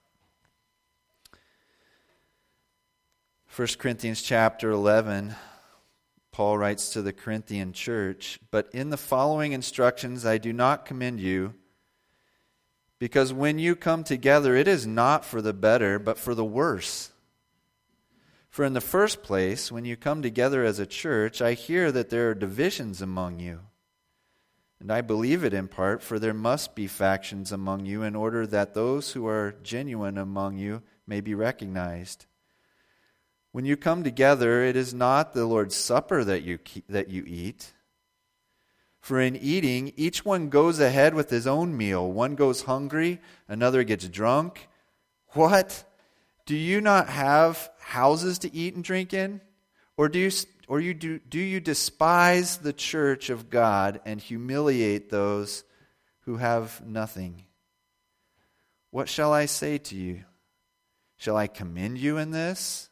[3.58, 5.34] 1 Corinthians chapter 11,
[6.32, 11.20] Paul writes to the Corinthian church, But in the following instructions I do not commend
[11.20, 11.56] you,
[13.00, 17.10] Because when you come together, it is not for the better, but for the worse.
[18.52, 22.12] For in the first place, when you come together as a church, I hear that
[22.12, 23.62] there are divisions among you.
[24.80, 28.46] And I believe it in part, for there must be factions among you in order
[28.46, 32.27] that those who are genuine among you may be recognized.
[33.58, 37.74] When you come together, it is not the Lord's Supper that you, that you eat.
[39.00, 42.08] For in eating, each one goes ahead with his own meal.
[42.12, 44.70] One goes hungry, another gets drunk.
[45.30, 45.84] What?
[46.46, 49.42] Do you not have houses to eat and drink in?
[49.98, 50.30] Or do you,
[50.68, 55.64] or you do, do you despise the church of God and humiliate those
[56.26, 57.46] who have nothing?
[58.92, 60.26] What shall I say to you?
[61.16, 62.92] Shall I commend you in this?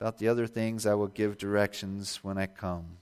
[0.00, 2.98] About the other things, I will give directions when I come.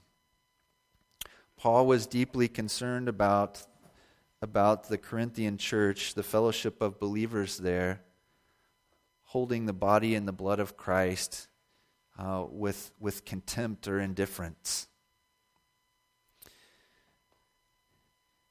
[1.57, 3.65] Paul was deeply concerned about
[4.43, 8.01] about the Corinthian church, the fellowship of believers there,
[9.21, 11.47] holding the body and the blood of Christ
[12.19, 14.89] uh, with, with contempt or indifference.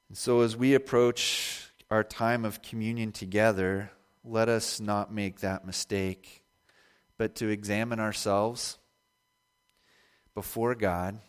[0.09, 3.91] And so, as we approach our time of communion together,
[4.23, 6.42] let us not make that mistake,
[7.23, 8.77] but to examine ourselves
[10.35, 11.21] before God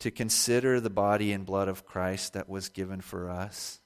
[0.00, 3.80] to consider the body and blood of Christ that was given for us,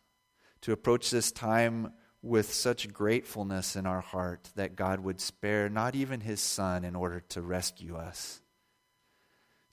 [0.63, 5.95] to approach this time with such gratefulness in our heart that God would spare not
[5.95, 8.41] even his Son in order to rescue us,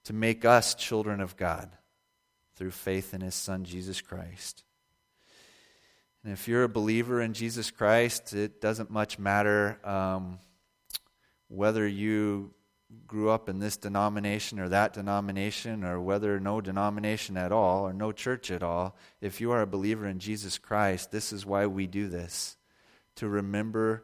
[0.03, 1.71] to make us children of God
[2.57, 4.63] through faith in his Son, Jesus Christ.
[6.23, 10.37] And if you're a believer in Jesus Christ, it doesn't much matter um,
[11.47, 12.53] whether you
[13.05, 17.93] grew up in this denomination or that denomination, or whether no denomination at all or
[17.93, 21.65] no church at all, if you are a believer in Jesus Christ, this is why
[21.65, 22.55] we do this
[23.15, 24.03] to remember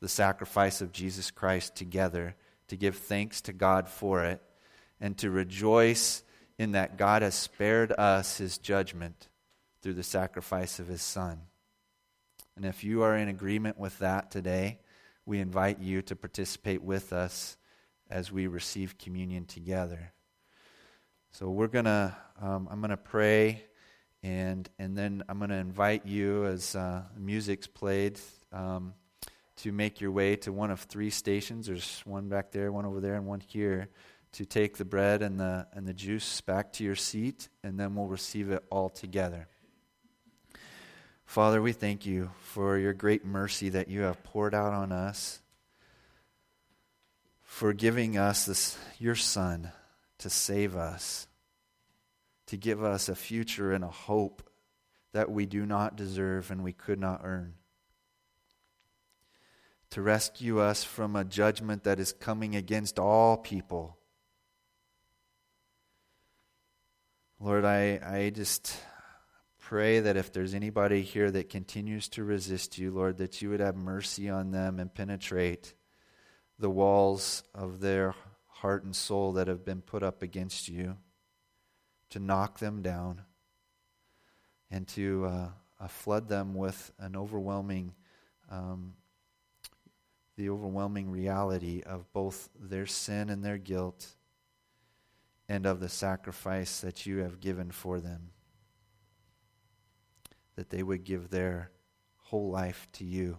[0.00, 2.36] the sacrifice of Jesus Christ together,
[2.68, 4.42] to give thanks to God for it,
[5.00, 6.22] and to rejoice
[6.58, 9.28] in that God has spared us his judgment
[9.80, 11.40] through the sacrifice of his Son.
[12.56, 14.78] And if you are in agreement with that today,
[15.24, 17.56] we invite you to participate with us
[18.10, 20.12] as we receive communion together.
[21.30, 23.64] So we're gonna, um, I'm gonna pray,
[24.22, 28.20] and and then I'm gonna invite you as uh, music's played
[28.52, 28.94] um,
[29.56, 31.66] to make your way to one of three stations.
[31.66, 33.88] There's one back there, one over there, and one here.
[34.36, 37.94] To take the bread and the and the juice back to your seat, and then
[37.94, 39.46] we'll receive it all together.
[41.24, 45.40] Father, we thank you for your great mercy that you have poured out on us
[47.52, 49.70] for giving us this, your Son
[50.16, 51.26] to save us,
[52.46, 54.48] to give us a future and a hope
[55.12, 57.54] that we do not deserve and we could not earn,
[59.90, 63.98] to rescue us from a judgment that is coming against all people.
[67.38, 68.74] Lord, I, I just
[69.72, 73.60] pray that if there's anybody here that continues to resist you, Lord, that you would
[73.60, 75.72] have mercy on them and penetrate
[76.58, 78.14] the walls of their
[78.48, 80.98] heart and soul that have been put up against you,
[82.10, 83.22] to knock them down,
[84.70, 85.48] and to uh,
[85.80, 87.94] uh, flood them with an overwhelming,
[88.50, 88.92] um,
[90.36, 94.06] the overwhelming reality of both their sin and their guilt
[95.48, 98.32] and of the sacrifice that you have given for them.
[100.56, 101.70] That they would give their
[102.16, 103.38] whole life to you.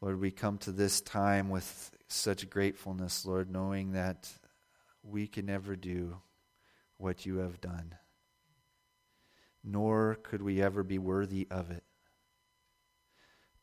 [0.00, 4.28] Lord, we come to this time with such gratefulness, Lord, knowing that
[5.02, 6.16] we can never do
[6.96, 7.94] what you have done,
[9.62, 11.84] nor could we ever be worthy of it.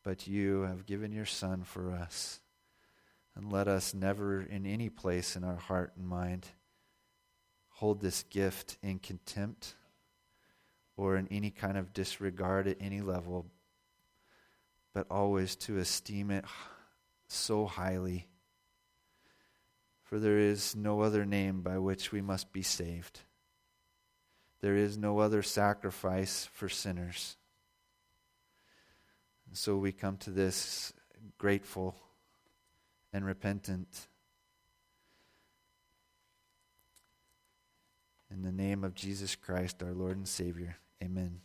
[0.02, 2.40] But you have given your Son for us.
[3.36, 6.46] And let us never, in any place in our heart and mind,
[7.68, 9.74] hold this gift in contempt
[11.00, 13.46] or in any kind of disregard at any level,
[14.92, 16.44] but always to esteem it
[17.26, 18.26] so highly.
[20.02, 23.20] For there is no other name by which we must be saved.
[24.60, 27.38] There is no other sacrifice for sinners.
[29.48, 30.92] And so we come to this
[31.38, 31.96] grateful
[33.10, 34.06] and repentant.
[38.30, 40.76] In the name of Jesus Christ, our Lord and Savior.
[41.02, 41.40] Amen.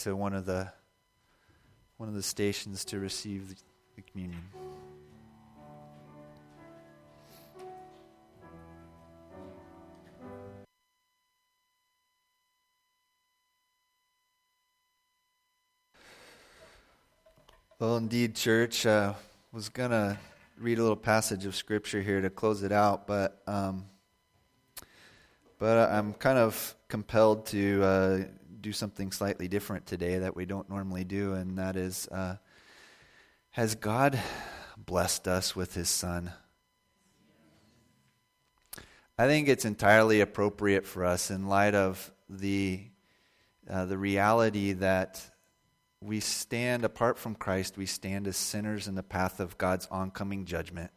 [0.00, 0.72] to one of the
[2.00, 3.54] one of the stations to receive
[3.94, 4.40] the communion.
[17.78, 19.12] Well, indeed, church, uh,
[19.52, 20.16] was going to
[20.58, 23.84] read a little passage of scripture here to close it out, but um,
[25.58, 28.18] but I'm kind of compelled to uh,
[28.60, 32.36] do something slightly different today that we don't normally do, and that is uh,
[33.50, 34.20] Has God
[34.76, 36.32] blessed us with His Son?
[39.18, 42.84] I think it's entirely appropriate for us in light of the,
[43.68, 45.22] uh, the reality that
[46.02, 50.46] we stand apart from Christ, we stand as sinners in the path of God's oncoming
[50.46, 50.90] judgment,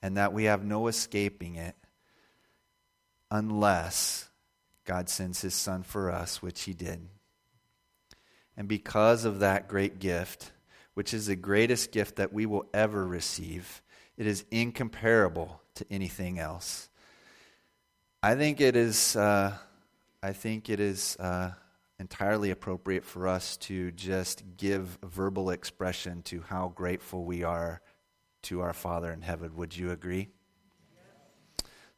[0.00, 1.74] and that we have no escaping it
[3.30, 4.25] unless
[4.86, 7.06] God sends his son for us, which he did.
[8.56, 10.52] And because of that great gift,
[10.94, 13.82] which is the greatest gift that we will ever receive,
[14.16, 16.88] it is incomparable to anything else.
[18.22, 19.52] I think it is, uh,
[20.22, 21.50] I think it is uh,
[21.98, 27.82] entirely appropriate for us to just give verbal expression to how grateful we are
[28.42, 29.54] to our Father in heaven.
[29.56, 30.28] Would you agree?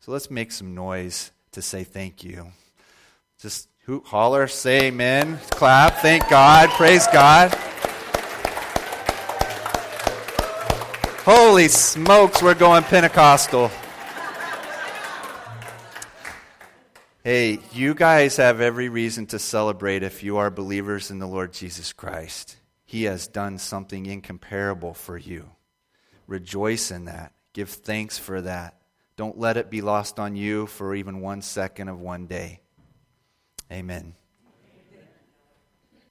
[0.01, 2.53] So let's make some noise to say thank you.
[3.41, 7.55] Just hoot, holler, say amen, clap, thank God, praise God.
[11.24, 13.70] Holy smokes, we're going Pentecostal.
[17.22, 21.53] Hey, you guys have every reason to celebrate if you are believers in the Lord
[21.53, 22.57] Jesus Christ.
[22.86, 25.51] He has done something incomparable for you.
[26.26, 27.34] Rejoice in that.
[27.53, 28.80] Give thanks for that.
[29.14, 32.62] Don't let it be lost on you for even one second of one day.
[33.71, 34.14] Amen.